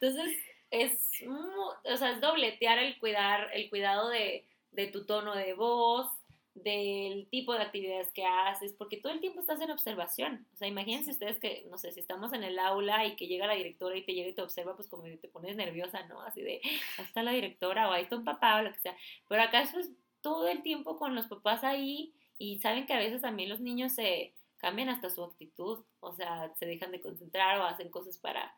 Entonces, 0.00 0.36
es, 0.70 1.10
o 1.26 1.96
sea, 1.96 2.12
es 2.12 2.20
dobletear 2.20 2.78
el, 2.78 2.98
cuidar, 2.98 3.50
el 3.52 3.68
cuidado 3.70 4.08
de, 4.08 4.46
de 4.72 4.86
tu 4.86 5.04
tono 5.04 5.34
de 5.34 5.54
voz, 5.54 6.08
del 6.54 7.28
tipo 7.30 7.52
de 7.54 7.62
actividades 7.62 8.10
que 8.12 8.24
haces, 8.24 8.72
porque 8.72 8.96
todo 8.96 9.12
el 9.12 9.20
tiempo 9.20 9.40
estás 9.40 9.60
en 9.60 9.70
observación. 9.70 10.46
O 10.52 10.56
sea, 10.56 10.68
imagínense 10.68 11.10
ustedes 11.10 11.38
que, 11.38 11.66
no 11.70 11.78
sé, 11.78 11.92
si 11.92 12.00
estamos 12.00 12.32
en 12.32 12.42
el 12.42 12.58
aula 12.58 13.06
y 13.06 13.16
que 13.16 13.28
llega 13.28 13.46
la 13.46 13.54
directora 13.54 13.96
y 13.96 14.04
te 14.04 14.14
llega 14.14 14.28
y 14.28 14.34
te 14.34 14.42
observa, 14.42 14.76
pues 14.76 14.88
como 14.88 15.04
te 15.04 15.28
pones 15.28 15.56
nerviosa, 15.56 16.06
¿no? 16.06 16.20
Así 16.22 16.42
de, 16.42 16.60
ahí 16.98 17.04
está 17.04 17.22
la 17.22 17.32
directora 17.32 17.88
o 17.88 17.92
ahí 17.92 18.02
está 18.02 18.16
un 18.16 18.24
papá 18.24 18.58
o 18.58 18.62
lo 18.62 18.72
que 18.72 18.80
sea. 18.80 18.96
Pero 19.28 19.42
acá 19.42 19.62
es 19.62 19.90
todo 20.20 20.48
el 20.48 20.62
tiempo 20.62 20.98
con 20.98 21.14
los 21.14 21.26
papás 21.26 21.64
ahí 21.64 22.12
y 22.36 22.58
saben 22.58 22.86
que 22.86 22.94
a 22.94 22.98
veces 22.98 23.22
también 23.22 23.48
los 23.48 23.60
niños 23.60 23.92
se 23.92 24.34
cambian 24.58 24.90
hasta 24.90 25.08
su 25.08 25.24
actitud, 25.24 25.84
o 26.00 26.12
sea, 26.12 26.52
se 26.56 26.66
dejan 26.66 26.92
de 26.92 27.00
concentrar 27.00 27.58
o 27.60 27.64
hacen 27.64 27.90
cosas 27.90 28.18
para, 28.18 28.54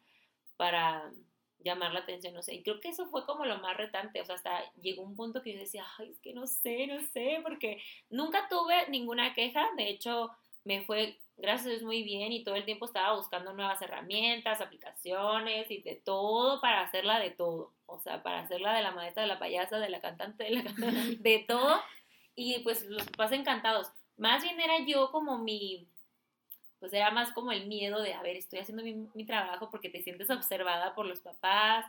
para 0.57 1.13
llamar 1.65 1.93
la 1.93 2.01
atención, 2.01 2.35
no 2.35 2.43
sé, 2.43 2.55
y 2.55 2.63
creo 2.63 2.81
que 2.81 2.89
eso 2.89 3.07
fue 3.07 3.25
como 3.25 3.45
lo 3.45 3.59
más 3.59 3.77
retante, 3.77 4.21
o 4.21 4.25
sea, 4.25 4.37
hasta 4.37 4.73
llegó 4.75 5.03
un 5.03 5.17
punto 5.17 5.43
que 5.43 5.53
yo 5.55 5.61
decía, 5.61 5.87
ay, 5.99 6.11
es 6.11 6.19
que 6.21 6.33
no 6.33 6.47
sé, 6.47 6.87
no 6.87 7.01
sé, 7.01 7.41
porque 7.43 7.83
nunca 8.11 8.49
tuve 8.49 8.89
ninguna 8.89 9.35
queja, 9.35 9.69
de 9.77 9.89
hecho, 9.89 10.31
me 10.65 10.83
fue, 10.83 11.19
gracias 11.37 11.67
a 11.67 11.71
Dios, 11.71 11.83
muy 11.83 12.03
bien 12.03 12.33
y 12.33 12.45
todo 12.45 12.55
el 12.55 12.65
tiempo 12.65 12.87
estaba 12.87 13.17
buscando 13.17 13.53
nuevas 13.53 13.81
herramientas, 13.83 14.61
aplicaciones 14.61 15.71
y 15.71 15.83
de 15.83 15.97
todo 15.97 16.61
para 16.61 16.83
hacerla 16.83 17.19
de 17.19 17.31
todo, 17.31 17.73
o 17.87 17.99
sea, 18.01 18.23
para 18.23 18.41
hacerla 18.41 18.75
de 18.75 18.83
la 18.83 18.93
maestra, 18.93 19.23
de 19.23 19.29
la 19.29 19.39
payasa, 19.39 19.79
de 19.79 19.89
la 19.89 20.01
cantante, 20.01 20.45
de 20.45 20.51
la 20.51 20.65
cantante, 20.65 21.17
de 21.21 21.45
todo, 21.47 21.81
y 22.35 22.61
pues 22.61 22.85
los 22.87 23.05
papás 23.11 23.33
encantados. 23.33 23.91
Más 24.17 24.43
bien 24.43 24.61
era 24.61 24.85
yo 24.87 25.11
como 25.11 25.39
mi, 25.39 25.89
pues 26.83 26.93
era 26.95 27.13
más 27.13 27.33
como 27.33 27.53
el 27.53 27.69
miedo 27.69 28.03
de, 28.03 28.13
a 28.13 28.23
ver, 28.23 28.35
estoy 28.35 28.59
haciendo 28.59 28.83
mi, 28.83 29.25
trabajo 29.25 29.71
porque 29.71 29.89
te 29.89 30.03
sientes 30.03 30.29
observada 30.31 30.97
por 30.97 31.07
los 31.07 31.21
papás, 31.21 31.87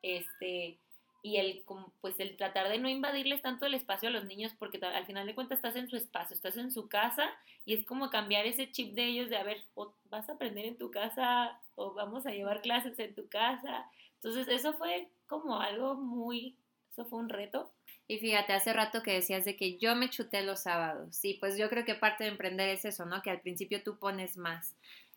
este, 0.00 0.78
y 1.22 1.36
el, 1.36 1.62
pues 2.00 2.18
el 2.20 2.38
tratar 2.38 2.70
de 2.70 2.78
no 2.78 2.88
invadirles 2.88 3.42
tanto 3.42 3.66
el 3.66 3.74
espacio 3.74 4.08
a 4.08 4.12
los 4.12 4.24
niños 4.24 4.54
porque 4.58 4.78
al 4.78 5.04
final 5.04 5.26
de 5.26 5.34
cuentas 5.34 5.58
estás 5.58 5.76
en 5.76 5.90
su 5.90 5.96
espacio, 5.98 6.34
estás 6.34 6.56
en 6.56 6.72
su 6.72 6.88
casa 6.88 7.28
y 7.66 7.74
es 7.74 7.84
como 7.84 8.08
cambiar 8.08 8.46
ese 8.46 8.72
chip 8.72 8.94
de 8.94 9.08
ellos 9.08 9.28
de, 9.28 9.36
a 9.36 9.42
ver, 9.42 9.62
o 9.74 9.92
vas 10.08 10.30
a 10.30 10.32
aprender 10.32 10.64
en 10.64 10.78
tu 10.78 10.90
casa 10.90 11.60
o 11.74 11.92
vamos 11.92 12.24
a 12.24 12.30
llevar 12.30 12.62
clases 12.62 12.98
en 12.98 13.14
tu 13.14 13.28
casa. 13.28 13.90
Entonces 14.14 14.48
eso 14.48 14.72
fue 14.72 15.10
como 15.26 15.60
algo 15.60 15.96
muy, 15.96 16.56
eso 16.90 17.04
fue 17.04 17.18
un 17.18 17.28
reto 17.28 17.70
y 18.10 18.18
fíjate, 18.18 18.52
hace 18.52 18.72
rato 18.72 19.04
que 19.04 19.12
decías 19.12 19.44
de 19.44 19.54
que 19.54 19.78
yo 19.78 19.94
me 19.94 20.10
chuté 20.10 20.42
los 20.42 20.64
sábados. 20.64 21.14
Sí, 21.14 21.36
pues 21.38 21.56
yo 21.56 21.70
creo 21.70 21.84
que 21.84 21.94
parte 21.94 22.24
de 22.24 22.30
emprender 22.30 22.68
es 22.68 22.84
eso, 22.84 23.06
¿no? 23.06 23.22
Que 23.22 23.30
al 23.30 23.40
principio 23.40 23.84
tú 23.84 24.00
pones 24.00 24.36
más. 24.36 24.74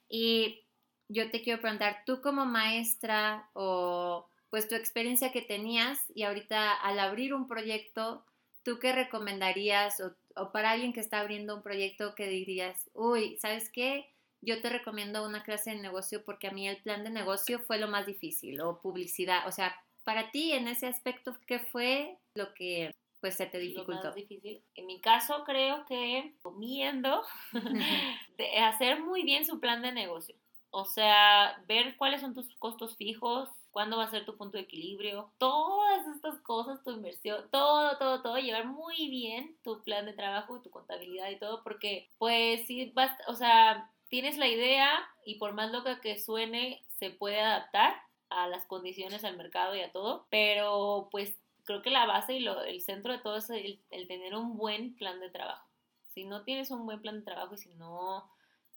Y 0.07 0.61
yo 1.09 1.31
te 1.31 1.41
quiero 1.41 1.59
preguntar, 1.59 2.03
tú 2.05 2.21
como 2.21 2.45
maestra 2.45 3.49
o 3.53 4.29
pues 4.51 4.67
tu 4.67 4.75
experiencia 4.75 5.31
que 5.31 5.41
tenías 5.41 6.01
y 6.13 6.21
ahorita 6.21 6.71
al 6.71 6.99
abrir 6.99 7.33
un 7.33 7.47
proyecto, 7.47 8.23
¿tú 8.61 8.77
qué 8.77 8.93
recomendarías 8.93 9.99
o, 10.35 10.51
para 10.51 10.69
alguien 10.69 10.93
que 10.93 10.99
está 10.99 11.19
abriendo 11.19 11.55
un 11.55 11.63
proyecto 11.63 12.13
que 12.13 12.27
dirías, 12.27 12.77
uy, 12.93 13.39
¿sabes 13.41 13.71
qué? 13.71 14.07
Yo 14.41 14.61
te 14.61 14.69
recomiendo 14.69 15.25
una 15.25 15.41
clase 15.41 15.71
de 15.71 15.77
negocio 15.77 16.23
porque 16.23 16.45
a 16.45 16.51
mí 16.51 16.69
el 16.69 16.77
plan 16.77 17.03
de 17.03 17.09
negocio 17.09 17.57
fue 17.57 17.79
lo 17.79 17.87
más 17.87 18.05
difícil 18.05 18.61
o 18.61 18.81
publicidad, 18.81 19.47
o 19.47 19.51
sea, 19.51 19.75
para 20.03 20.31
ti 20.31 20.51
en 20.51 20.67
ese 20.67 20.87
aspecto, 20.87 21.35
¿qué 21.47 21.59
fue 21.59 22.17
lo 22.35 22.53
que 22.53 22.91
pues 23.21 23.35
se 23.35 23.45
te 23.45 23.57
dificultó? 23.57 24.09
Lo 24.09 24.13
difícil. 24.13 24.61
En 24.75 24.85
mi 24.85 24.99
caso 24.99 25.43
creo 25.45 25.85
que 25.85 26.35
comiendo 26.41 27.23
de 28.37 28.57
hacer 28.57 29.01
muy 29.01 29.23
bien 29.23 29.45
su 29.45 29.59
plan 29.61 29.81
de 29.81 29.93
negocio. 29.93 30.35
O 30.71 30.85
sea, 30.85 31.63
ver 31.67 31.95
cuáles 31.97 32.21
son 32.21 32.33
tus 32.33 32.53
costos 32.55 32.97
fijos, 32.97 33.47
cuándo 33.71 33.97
va 33.97 34.05
a 34.05 34.11
ser 34.11 34.25
tu 34.25 34.35
punto 34.35 34.57
de 34.57 34.63
equilibrio, 34.63 35.31
todas 35.37 36.05
estas 36.07 36.39
cosas, 36.41 36.83
tu 36.83 36.91
inversión, 36.91 37.47
todo, 37.51 37.97
todo, 37.97 38.21
todo, 38.21 38.37
llevar 38.39 38.65
muy 38.65 39.07
bien 39.09 39.55
tu 39.63 39.81
plan 39.83 40.05
de 40.05 40.13
trabajo 40.13 40.57
y 40.57 40.61
tu 40.61 40.69
contabilidad 40.69 41.29
y 41.29 41.39
todo, 41.39 41.63
porque 41.63 42.09
pues 42.17 42.65
sí, 42.67 42.91
vas, 42.93 43.11
o 43.27 43.35
sea, 43.35 43.89
tienes 44.09 44.37
la 44.37 44.47
idea 44.47 44.89
y 45.25 45.35
por 45.35 45.53
más 45.53 45.71
loca 45.71 46.01
que 46.01 46.19
suene, 46.19 46.83
se 46.99 47.09
puede 47.09 47.39
adaptar 47.39 47.95
a 48.33 48.47
las 48.47 48.65
condiciones, 48.65 49.23
al 49.23 49.37
mercado 49.37 49.75
y 49.75 49.81
a 49.81 49.91
todo, 49.91 50.25
pero 50.29 51.07
pues 51.11 51.35
creo 51.65 51.81
que 51.81 51.89
la 51.89 52.05
base 52.05 52.33
y 52.33 52.39
lo, 52.39 52.61
el 52.63 52.81
centro 52.81 53.13
de 53.13 53.19
todo 53.19 53.37
es 53.37 53.49
el, 53.49 53.79
tener 54.07 54.35
un 54.35 54.57
buen 54.57 54.95
plan 54.95 55.19
de 55.19 55.29
trabajo. 55.29 55.67
Si 56.13 56.25
no 56.25 56.43
tienes 56.43 56.71
un 56.71 56.85
buen 56.85 57.01
plan 57.01 57.19
de 57.19 57.25
trabajo 57.25 57.55
y 57.55 57.57
si 57.57 57.69
no, 57.75 58.29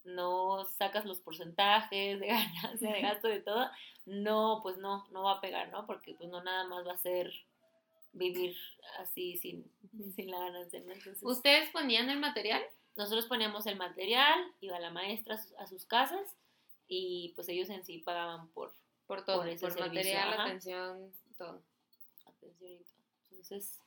no 0.05 0.65
sacas 0.65 1.05
los 1.05 1.21
porcentajes 1.21 2.21
de 2.21 2.27
ganancia, 2.27 2.93
de 2.93 3.01
gasto, 3.01 3.29
de 3.29 3.41
todo, 3.41 3.69
no, 4.07 4.61
pues 4.63 4.79
no, 4.79 5.07
no 5.11 5.25
va 5.25 5.33
a 5.33 5.41
pegar, 5.41 5.71
¿no? 5.71 5.87
Porque 5.87 6.15
pues 6.15 6.31
no 6.31 6.43
nada 6.43 6.65
más 6.65 6.87
va 6.87 6.93
a 6.93 6.99
ser 6.99 7.33
vivir 8.13 8.57
así 8.99 9.37
sin, 9.37 9.71
sin 10.15 10.31
la 10.31 10.39
ganancia. 10.39 10.83
¿Ustedes 11.23 11.71
ponían 11.71 12.09
el 12.09 12.19
material? 12.19 12.63
Nosotros 12.97 13.27
poníamos 13.27 13.67
el 13.67 13.77
material, 13.77 14.39
iba 14.61 14.79
la 14.79 14.91
maestra 14.91 15.39
a 15.59 15.67
sus 15.67 15.85
casas 15.85 16.35
y 16.89 17.33
pues 17.35 17.49
ellos 17.49 17.69
en 17.69 17.85
sí 17.85 17.99
pagaban 17.99 18.49
por, 18.49 18.73
por 19.07 19.25
todo, 19.25 19.45
por, 19.61 19.81
material, 19.81 20.41
atención, 20.41 21.13
todo. 21.37 21.63
Atención 22.27 22.73
y 22.73 22.85
todo. 22.85 23.31
Entonces... 23.31 23.81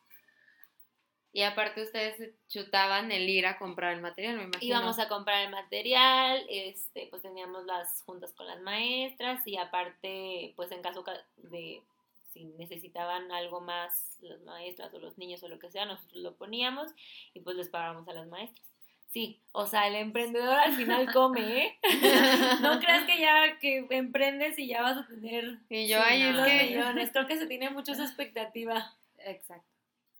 Y 1.32 1.44
aparte 1.44 1.84
ustedes 1.84 2.34
chutaban 2.48 3.12
el 3.12 3.30
ir 3.30 3.46
a 3.46 3.60
comprar 3.60 3.94
el 3.94 4.02
material, 4.02 4.38
me 4.38 4.44
imagino. 4.46 4.76
Íbamos 4.76 4.98
a 4.98 5.08
comprar 5.08 5.46
el 5.46 5.52
material, 5.52 6.44
este, 6.50 7.06
pues 7.12 7.22
teníamos 7.22 7.66
las 7.66 8.02
juntas 8.02 8.34
con 8.34 8.48
las 8.48 8.60
maestras 8.62 9.46
y 9.46 9.56
aparte, 9.58 10.54
pues 10.56 10.72
en 10.72 10.82
caso 10.82 11.04
de 11.38 11.84
si 12.34 12.46
necesitaban 12.46 13.32
algo 13.32 13.62
más 13.62 14.18
las 14.22 14.42
maestras 14.42 14.92
o 14.94 15.00
los 15.00 15.18
niños 15.20 15.44
o 15.44 15.48
lo 15.48 15.60
que 15.60 15.70
sea, 15.70 15.86
nosotros 15.86 16.22
lo 16.22 16.36
poníamos 16.36 16.92
y 17.34 17.42
pues 17.42 17.56
les 17.56 17.70
pagábamos 17.70 18.08
a 18.08 18.14
las 18.14 18.28
maestras. 18.28 18.69
Sí, 19.10 19.41
o 19.54 19.65
sea, 19.65 19.88
el 19.88 19.95
emprendedor 19.95 20.56
al 20.56 20.76
final 20.76 21.12
come, 21.13 21.65
¿eh? 21.65 21.80
no 22.62 22.80
creas 22.80 23.06
que 23.06 23.19
ya 23.19 23.58
que 23.60 23.88
emprendes 23.89 24.58
y 24.60 24.67
ya 24.67 24.84
vas 24.84 24.98
a 24.98 25.08
tener 25.08 25.58
y 25.69 25.88
yo 25.88 26.00
millones. 26.00 27.10
Creo 27.12 27.28
que 27.28 27.38
se 27.38 27.48
tiene 27.48 27.69
mucha 27.72 27.93
expectativa. 27.93 28.95
Exacto. 29.17 29.65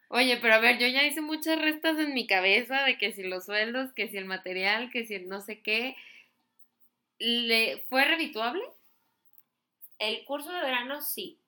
Oye, 0.10 0.38
pero 0.38 0.56
a 0.56 0.60
ver, 0.60 0.80
yo 0.80 0.88
ya 0.88 1.04
hice 1.04 1.21
muchas 1.21 1.62
restas 1.62 1.99
en 1.99 2.15
mi 2.15 2.25
cabeza 2.25 2.82
de 2.84 2.97
que 2.97 3.12
si 3.12 3.21
los 3.21 3.45
sueldos, 3.45 3.93
que 3.93 4.10
si 4.10 4.17
el 4.17 4.25
material, 4.25 4.89
que 4.89 5.06
si 5.06 5.13
el 5.13 5.30
no 5.30 5.39
sé 5.39 5.62
qué. 5.62 5.95
¿Le 7.19 7.86
fue 7.89 8.06
revituable? 8.06 8.63
El 9.99 10.25
curso 10.25 10.52
de 10.52 10.62
verano 10.62 11.02
sí. 11.02 11.39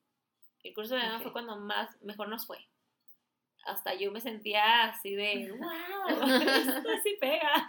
El 0.64 0.76
curso 0.76 0.94
de 0.94 1.02
verano 1.02 1.24
fue 1.24 1.32
cuando 1.32 1.58
más 1.58 2.00
mejor 2.04 2.28
nos 2.28 2.46
fue 2.46 2.60
hasta 3.66 3.94
yo 3.94 4.12
me 4.12 4.22
sentía 4.22 4.86
así 4.86 5.16
de, 5.16 5.52
wow, 5.60 6.28
esto 6.42 6.90
sí 7.04 7.18
pega. 7.20 7.68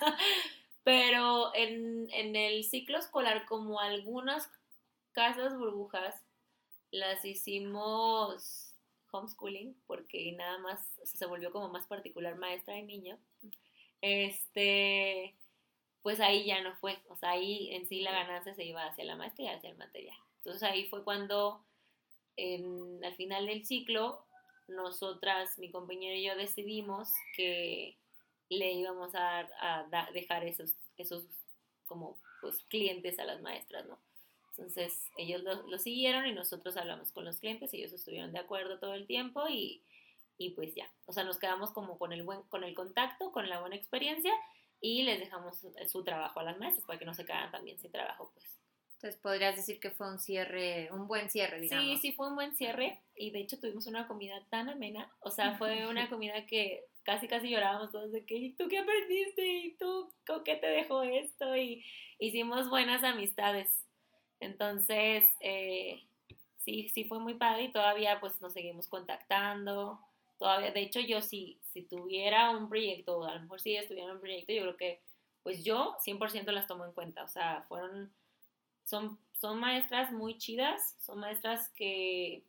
Pero 0.84 1.54
en, 1.54 2.08
en 2.12 2.34
el 2.34 2.64
ciclo 2.64 2.98
escolar, 2.98 3.46
como 3.46 3.80
algunas 3.80 4.50
casas 5.12 5.56
burbujas, 5.56 6.20
las 6.90 7.24
hicimos 7.24 8.74
homeschooling, 9.12 9.76
porque 9.86 10.32
nada 10.32 10.58
más 10.58 10.80
se 11.04 11.26
volvió 11.26 11.52
como 11.52 11.68
más 11.68 11.86
particular 11.86 12.36
maestra 12.36 12.78
y 12.78 12.82
niño. 12.82 13.18
Este, 14.00 15.34
pues 16.02 16.18
ahí 16.20 16.44
ya 16.44 16.60
no 16.62 16.74
fue, 16.76 16.98
o 17.08 17.16
sea, 17.16 17.30
ahí 17.30 17.72
en 17.74 17.86
sí 17.86 18.00
la 18.00 18.12
ganancia 18.12 18.54
se 18.54 18.64
iba 18.64 18.84
hacia 18.84 19.04
la 19.04 19.16
maestra 19.16 19.44
y 19.44 19.48
hacia 19.48 19.70
el 19.70 19.76
material. 19.76 20.16
Entonces 20.38 20.62
ahí 20.64 20.86
fue 20.86 21.04
cuando 21.04 21.62
en, 22.36 23.04
al 23.04 23.14
final 23.14 23.46
del 23.46 23.64
ciclo 23.64 24.24
nosotras, 24.68 25.58
mi 25.58 25.70
compañero 25.70 26.16
y 26.16 26.24
yo 26.24 26.36
decidimos 26.36 27.08
que 27.36 27.96
le 28.48 28.72
íbamos 28.72 29.14
a, 29.14 29.48
dejar 30.12 30.44
esos, 30.44 30.74
esos 30.96 31.24
como 31.86 32.16
pues 32.40 32.64
clientes 32.68 33.18
a 33.18 33.24
las 33.24 33.40
maestras, 33.40 33.86
¿no? 33.86 33.98
Entonces 34.50 35.10
ellos 35.16 35.42
lo, 35.42 35.66
lo, 35.66 35.78
siguieron 35.78 36.26
y 36.26 36.32
nosotros 36.32 36.76
hablamos 36.76 37.10
con 37.12 37.24
los 37.24 37.38
clientes, 37.38 37.72
ellos 37.72 37.92
estuvieron 37.92 38.32
de 38.32 38.38
acuerdo 38.38 38.78
todo 38.78 38.94
el 38.94 39.06
tiempo 39.06 39.48
y, 39.48 39.82
y 40.36 40.50
pues 40.50 40.74
ya, 40.74 40.90
o 41.06 41.12
sea, 41.12 41.24
nos 41.24 41.38
quedamos 41.38 41.70
como 41.70 41.98
con 41.98 42.12
el, 42.12 42.22
buen, 42.22 42.42
con 42.44 42.64
el 42.64 42.74
contacto, 42.74 43.32
con 43.32 43.48
la 43.48 43.60
buena 43.60 43.76
experiencia 43.76 44.32
y 44.80 45.04
les 45.04 45.20
dejamos 45.20 45.64
su 45.86 46.04
trabajo 46.04 46.40
a 46.40 46.42
las 46.42 46.58
maestras 46.58 46.84
para 46.86 46.98
que 46.98 47.04
no 47.04 47.14
se 47.14 47.24
quedaran 47.24 47.50
también 47.50 47.78
sin 47.78 47.90
trabajo, 47.90 48.30
pues. 48.34 48.61
Entonces 49.02 49.20
podrías 49.20 49.56
decir 49.56 49.80
que 49.80 49.90
fue 49.90 50.08
un 50.08 50.20
cierre, 50.20 50.88
un 50.92 51.08
buen 51.08 51.28
cierre, 51.28 51.58
digamos. 51.58 51.84
Sí, 51.84 51.96
sí, 51.96 52.12
fue 52.12 52.28
un 52.28 52.36
buen 52.36 52.54
cierre 52.54 53.00
y 53.16 53.32
de 53.32 53.40
hecho 53.40 53.58
tuvimos 53.58 53.88
una 53.88 54.06
comida 54.06 54.46
tan 54.48 54.68
amena, 54.68 55.10
o 55.18 55.30
sea, 55.32 55.54
fue 55.58 55.88
una 55.88 56.08
comida 56.08 56.46
que 56.46 56.84
casi 57.02 57.26
casi 57.26 57.50
llorábamos 57.50 57.90
todos 57.90 58.12
de 58.12 58.24
que, 58.24 58.36
¿y 58.36 58.52
tú 58.52 58.68
qué 58.68 58.78
aprendiste? 58.78 59.44
¿Y 59.44 59.76
tú 59.76 60.08
con 60.24 60.44
qué 60.44 60.54
te 60.54 60.68
dejó 60.68 61.02
esto? 61.02 61.56
Y 61.56 61.84
hicimos 62.20 62.70
buenas 62.70 63.02
amistades. 63.02 63.84
Entonces, 64.38 65.24
eh, 65.40 66.04
sí, 66.58 66.88
sí 66.90 67.02
fue 67.02 67.18
muy 67.18 67.34
padre 67.34 67.64
y 67.64 67.72
todavía 67.72 68.20
pues 68.20 68.40
nos 68.40 68.52
seguimos 68.52 68.86
contactando. 68.86 69.98
Todavía, 70.38 70.70
de 70.70 70.80
hecho, 70.80 71.00
yo 71.00 71.22
si, 71.22 71.58
si 71.72 71.82
tuviera 71.82 72.50
un 72.50 72.68
proyecto, 72.68 73.24
a 73.24 73.34
lo 73.34 73.40
mejor 73.40 73.60
si 73.60 73.74
estuviera 73.74 74.12
un 74.12 74.20
proyecto, 74.20 74.52
yo 74.52 74.62
creo 74.62 74.76
que 74.76 75.02
pues 75.42 75.64
yo 75.64 75.96
100% 76.06 76.52
las 76.52 76.68
tomo 76.68 76.84
en 76.84 76.92
cuenta. 76.92 77.24
O 77.24 77.28
sea, 77.28 77.64
fueron, 77.68 78.12
son, 78.92 79.18
son 79.40 79.58
maestras 79.58 80.12
muy 80.12 80.36
chidas, 80.36 80.96
son 81.00 81.18
maestras 81.18 81.70
que 81.70 82.42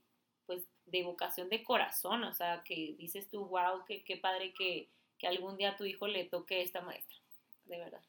pues 0.45 0.65
de 0.88 1.03
vocación 1.03 1.47
de 1.47 1.63
corazón, 1.63 2.25
o 2.25 2.34
sea, 2.34 2.63
que 2.65 2.95
dices 2.97 3.29
tú, 3.29 3.45
wow, 3.45 3.86
qué, 3.88 4.03
qué 4.03 4.17
padre 4.17 4.53
que, 4.53 4.89
que 5.17 5.27
algún 5.27 5.56
día 5.56 5.69
a 5.69 5.77
tu 5.77 5.86
hijo 5.86 6.06
le 6.06 6.25
toque 6.25 6.62
esta 6.62 6.82
maestra, 6.82 7.15
de 7.63 7.77
verdad. 7.77 8.01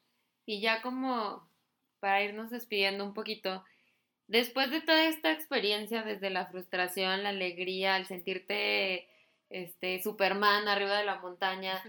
Y 0.45 0.59
ya 0.59 0.81
como 0.81 1.47
para 2.01 2.23
irnos 2.23 2.49
despidiendo 2.49 3.05
un 3.05 3.13
poquito, 3.13 3.63
después 4.27 4.69
de 4.69 4.81
toda 4.81 5.05
esta 5.05 5.31
experiencia, 5.31 6.03
desde 6.03 6.29
la 6.29 6.47
frustración, 6.47 7.23
la 7.23 7.29
alegría, 7.29 7.95
el 7.95 8.05
sentirte 8.05 9.07
este, 9.49 10.03
Superman 10.03 10.67
arriba 10.67 10.97
de 10.97 11.05
la 11.05 11.21
montaña, 11.21 11.81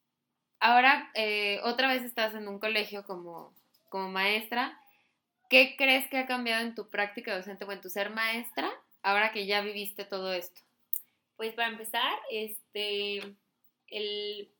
ahora 0.60 1.10
eh, 1.12 1.60
otra 1.62 1.88
vez 1.88 2.04
estás 2.04 2.34
en 2.34 2.48
un 2.48 2.58
colegio 2.58 3.04
como, 3.04 3.52
como 3.90 4.08
maestra, 4.08 4.80
¿qué 5.48 5.74
crees 5.76 6.08
que 6.08 6.18
ha 6.18 6.26
cambiado 6.26 6.62
en 6.62 6.74
tu 6.74 6.90
práctica 6.90 7.36
docente 7.36 7.64
o 7.64 7.72
en 7.72 7.80
tu 7.80 7.88
ser 7.88 8.10
maestra 8.10 8.70
ahora 9.02 9.32
que 9.32 9.46
ya 9.46 9.60
viviste 9.60 10.04
todo 10.04 10.32
esto? 10.32 10.60
Pues 11.36 11.54
para 11.54 11.68
empezar, 11.68 12.18
este, 12.30 13.18
el, 13.88 14.50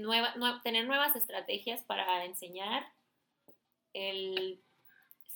nueva, 0.00 0.34
tener 0.62 0.86
nuevas 0.86 1.16
estrategias 1.16 1.82
para 1.82 2.24
enseñar, 2.24 2.86
el 3.92 4.60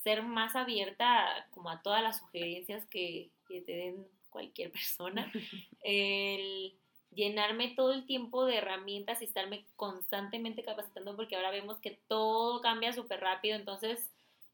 ser 0.03 0.23
más 0.23 0.57
abierta 0.57 1.47
como 1.51 1.71
a 1.71 1.83
todas 1.83 2.03
las 2.03 2.19
sugerencias 2.19 2.87
que, 2.87 3.31
que 3.49 3.61
te 3.61 3.73
den 3.73 4.07
cualquier 4.31 4.71
persona, 4.73 5.31
el 5.83 6.75
llenarme 7.11 7.75
todo 7.75 7.93
el 7.93 8.07
tiempo 8.07 8.45
de 8.47 8.57
herramientas 8.57 9.21
y 9.21 9.25
estarme 9.25 9.67
constantemente 9.77 10.63
capacitando 10.63 11.17
porque 11.17 11.37
ahora 11.37 11.51
vemos 11.51 11.79
que 11.79 11.99
todo 12.09 12.61
cambia 12.61 12.93
súper 12.93 13.21
rápido, 13.21 13.57
entonces, 13.57 14.11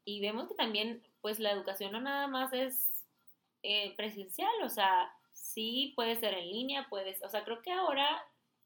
y 0.06 0.20
vemos 0.20 0.48
que 0.48 0.54
también, 0.54 1.02
pues 1.20 1.40
la 1.40 1.50
educación 1.50 1.90
no 1.92 2.00
nada 2.00 2.28
más 2.28 2.52
es 2.52 3.04
eh, 3.64 3.92
presencial, 3.96 4.54
o 4.62 4.68
sea, 4.68 5.12
sí 5.32 5.92
puede 5.96 6.14
ser 6.14 6.32
en 6.34 6.48
línea, 6.48 6.86
puedes, 6.88 7.20
o 7.24 7.28
sea, 7.28 7.42
creo 7.42 7.60
que 7.60 7.72
ahora 7.72 8.24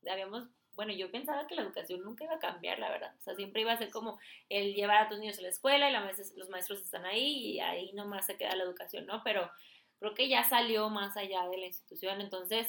habíamos, 0.08 0.48
bueno, 0.74 0.92
yo 0.92 1.10
pensaba 1.10 1.46
que 1.46 1.54
la 1.54 1.62
educación 1.62 2.02
nunca 2.02 2.24
iba 2.24 2.34
a 2.34 2.38
cambiar, 2.38 2.78
la 2.78 2.90
verdad, 2.90 3.14
o 3.18 3.22
sea, 3.22 3.34
siempre 3.34 3.62
iba 3.62 3.72
a 3.72 3.78
ser 3.78 3.90
como 3.90 4.20
el 4.50 4.74
llevar 4.74 4.98
a 4.98 5.08
tus 5.08 5.18
niños 5.18 5.38
a 5.38 5.42
la 5.42 5.48
escuela 5.48 5.88
y 5.88 5.92
la 5.92 6.12
los 6.36 6.50
maestros 6.50 6.82
están 6.82 7.06
ahí 7.06 7.52
y 7.52 7.60
ahí 7.60 7.90
nomás 7.94 8.26
se 8.26 8.36
queda 8.36 8.54
la 8.54 8.64
educación, 8.64 9.06
¿no? 9.06 9.22
Pero 9.24 9.50
creo 9.98 10.14
que 10.14 10.28
ya 10.28 10.44
salió 10.44 10.90
más 10.90 11.16
allá 11.16 11.48
de 11.48 11.56
la 11.56 11.66
institución, 11.66 12.20
entonces 12.20 12.68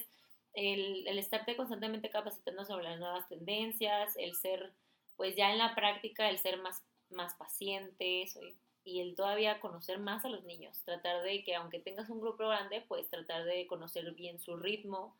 el, 0.54 1.06
el 1.10 1.20
estarte 1.20 1.58
constantemente 1.58 2.10
capacitando 2.10 2.64
sobre 2.64 2.86
las 2.86 3.00
nuevas 3.00 3.28
tendencias, 3.28 4.16
el 4.16 4.34
ser, 4.36 4.72
pues 5.18 5.36
ya 5.36 5.52
en 5.52 5.58
la 5.58 5.76
práctica, 5.76 6.30
el 6.30 6.38
ser 6.38 6.58
más, 6.62 6.82
más 7.12 7.36
paciente, 7.36 8.28
soy 8.28 8.56
y 8.84 9.00
el 9.00 9.15
todavía 9.15 9.60
conocer 9.60 10.00
más 10.00 10.26
a 10.26 10.30
los 10.30 10.43
niños, 10.43 10.82
tratar 10.84 11.21
de 11.24 11.43
que 11.43 11.56
aunque 11.56 11.80
tengas 11.80 12.10
un 12.10 12.19
grupo 12.19 12.47
grande, 12.47 12.84
pues 12.88 13.10
tratar 13.10 13.45
de 13.45 13.67
conocer 13.67 14.12
bien 14.13 14.39
su 14.39 14.58
ritmo, 14.58 15.15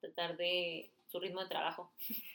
tratar 0.00 0.36
de 0.36 0.90
su 1.06 1.20
ritmo 1.20 1.42
de 1.42 1.48
trabajo, 1.48 1.92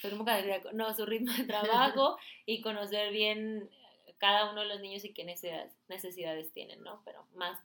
su 0.00 0.08
ritmo 0.08 0.24
no, 0.72 0.94
su 0.94 1.04
ritmo 1.04 1.32
de 1.32 1.44
trabajo 1.44 2.16
y 2.46 2.62
conocer 2.62 3.12
bien 3.12 3.70
cada 4.18 4.50
uno 4.50 4.62
de 4.62 4.68
los 4.68 4.80
niños 4.80 5.04
y 5.04 5.12
qué 5.12 5.24
necesidades, 5.24 5.72
necesidades 5.88 6.52
tienen, 6.52 6.82
¿no? 6.82 7.02
Pero 7.04 7.26
más 7.34 7.58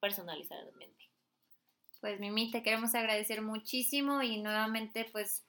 personalizadamente. 0.00 1.08
Pues 2.00 2.18
Mimi, 2.20 2.50
te 2.50 2.62
queremos 2.62 2.94
agradecer 2.94 3.42
muchísimo 3.42 4.22
y 4.22 4.40
nuevamente 4.40 5.06
pues 5.10 5.44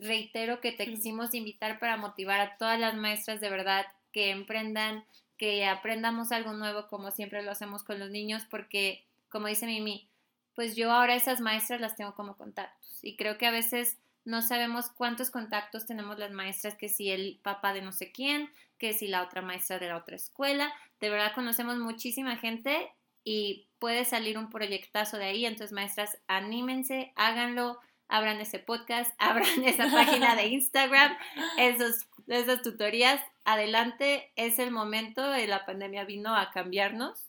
reitero 0.00 0.60
que 0.60 0.72
te 0.72 0.86
quisimos 0.86 1.34
invitar 1.34 1.78
para 1.78 1.96
motivar 1.96 2.40
a 2.40 2.56
todas 2.56 2.78
las 2.78 2.94
maestras 2.94 3.40
de 3.40 3.50
verdad 3.50 3.86
que 4.12 4.30
emprendan 4.30 5.04
que 5.36 5.66
aprendamos 5.66 6.32
algo 6.32 6.52
nuevo 6.52 6.86
como 6.88 7.10
siempre 7.10 7.42
lo 7.42 7.50
hacemos 7.50 7.82
con 7.82 7.98
los 7.98 8.10
niños 8.10 8.44
porque, 8.50 9.04
como 9.28 9.48
dice 9.48 9.66
Mimi, 9.66 10.08
pues 10.54 10.76
yo 10.76 10.92
ahora 10.92 11.16
esas 11.16 11.40
maestras 11.40 11.80
las 11.80 11.96
tengo 11.96 12.14
como 12.14 12.36
contactos 12.36 12.98
y 13.02 13.16
creo 13.16 13.36
que 13.38 13.46
a 13.46 13.50
veces 13.50 13.98
no 14.24 14.40
sabemos 14.40 14.90
cuántos 14.90 15.30
contactos 15.30 15.86
tenemos 15.86 16.18
las 16.18 16.32
maestras, 16.32 16.76
que 16.76 16.88
si 16.88 17.10
el 17.10 17.40
papá 17.42 17.74
de 17.74 17.82
no 17.82 17.92
sé 17.92 18.10
quién, 18.10 18.48
que 18.78 18.92
si 18.94 19.06
la 19.06 19.22
otra 19.22 19.42
maestra 19.42 19.78
de 19.78 19.88
la 19.88 19.98
otra 19.98 20.16
escuela, 20.16 20.72
de 21.00 21.10
verdad 21.10 21.32
conocemos 21.34 21.76
muchísima 21.78 22.36
gente 22.36 22.90
y 23.22 23.66
puede 23.78 24.04
salir 24.04 24.38
un 24.38 24.50
proyectazo 24.50 25.18
de 25.18 25.26
ahí, 25.26 25.46
entonces 25.46 25.72
maestras, 25.72 26.18
anímense, 26.26 27.12
háganlo, 27.16 27.80
abran 28.08 28.40
ese 28.40 28.58
podcast, 28.58 29.14
abran 29.18 29.64
esa 29.64 29.90
página 29.90 30.36
de 30.36 30.46
Instagram, 30.46 31.16
esos, 31.58 32.06
esas 32.28 32.62
tutorías 32.62 33.20
adelante, 33.44 34.32
es 34.36 34.58
el 34.58 34.70
momento, 34.70 35.22
la 35.46 35.66
pandemia 35.66 36.04
vino 36.04 36.34
a 36.34 36.50
cambiarnos 36.50 37.26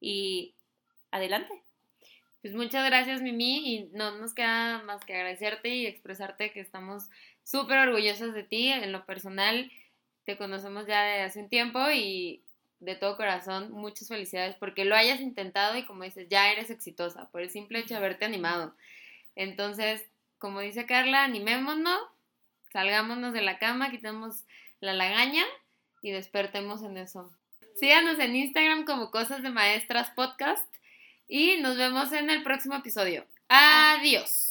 y 0.00 0.54
adelante. 1.10 1.62
Pues 2.42 2.54
muchas 2.54 2.86
gracias 2.86 3.20
Mimi 3.20 3.74
y 3.74 3.90
no 3.92 4.12
nos 4.12 4.32
queda 4.32 4.82
más 4.84 5.04
que 5.04 5.14
agradecerte 5.14 5.68
y 5.68 5.86
expresarte 5.86 6.52
que 6.52 6.60
estamos 6.60 7.10
súper 7.44 7.78
orgullosos 7.78 8.32
de 8.32 8.44
ti. 8.44 8.68
En 8.68 8.92
lo 8.92 9.04
personal 9.04 9.70
te 10.24 10.38
conocemos 10.38 10.86
ya 10.86 11.02
de 11.02 11.20
hace 11.20 11.40
un 11.40 11.50
tiempo 11.50 11.78
y 11.92 12.42
de 12.78 12.94
todo 12.94 13.18
corazón 13.18 13.70
muchas 13.72 14.08
felicidades 14.08 14.56
porque 14.56 14.86
lo 14.86 14.96
hayas 14.96 15.20
intentado 15.20 15.76
y 15.76 15.84
como 15.84 16.04
dices 16.04 16.28
ya 16.30 16.50
eres 16.50 16.70
exitosa 16.70 17.28
por 17.30 17.42
el 17.42 17.50
simple 17.50 17.80
hecho 17.80 17.94
de 17.94 17.98
haberte 17.98 18.24
animado. 18.24 18.74
Entonces, 19.40 20.04
como 20.36 20.60
dice 20.60 20.84
Carla, 20.84 21.24
animémonos, 21.24 21.98
salgámonos 22.74 23.32
de 23.32 23.40
la 23.40 23.58
cama, 23.58 23.90
quitemos 23.90 24.44
la 24.80 24.92
lagaña 24.92 25.42
y 26.02 26.10
despertemos 26.10 26.82
en 26.82 26.98
eso. 26.98 27.32
Síganos 27.76 28.18
en 28.18 28.36
Instagram 28.36 28.84
como 28.84 29.10
Cosas 29.10 29.42
de 29.42 29.48
Maestras 29.48 30.10
Podcast 30.10 30.66
y 31.26 31.56
nos 31.62 31.78
vemos 31.78 32.12
en 32.12 32.28
el 32.28 32.42
próximo 32.42 32.74
episodio. 32.74 33.24
Adiós. 33.48 34.49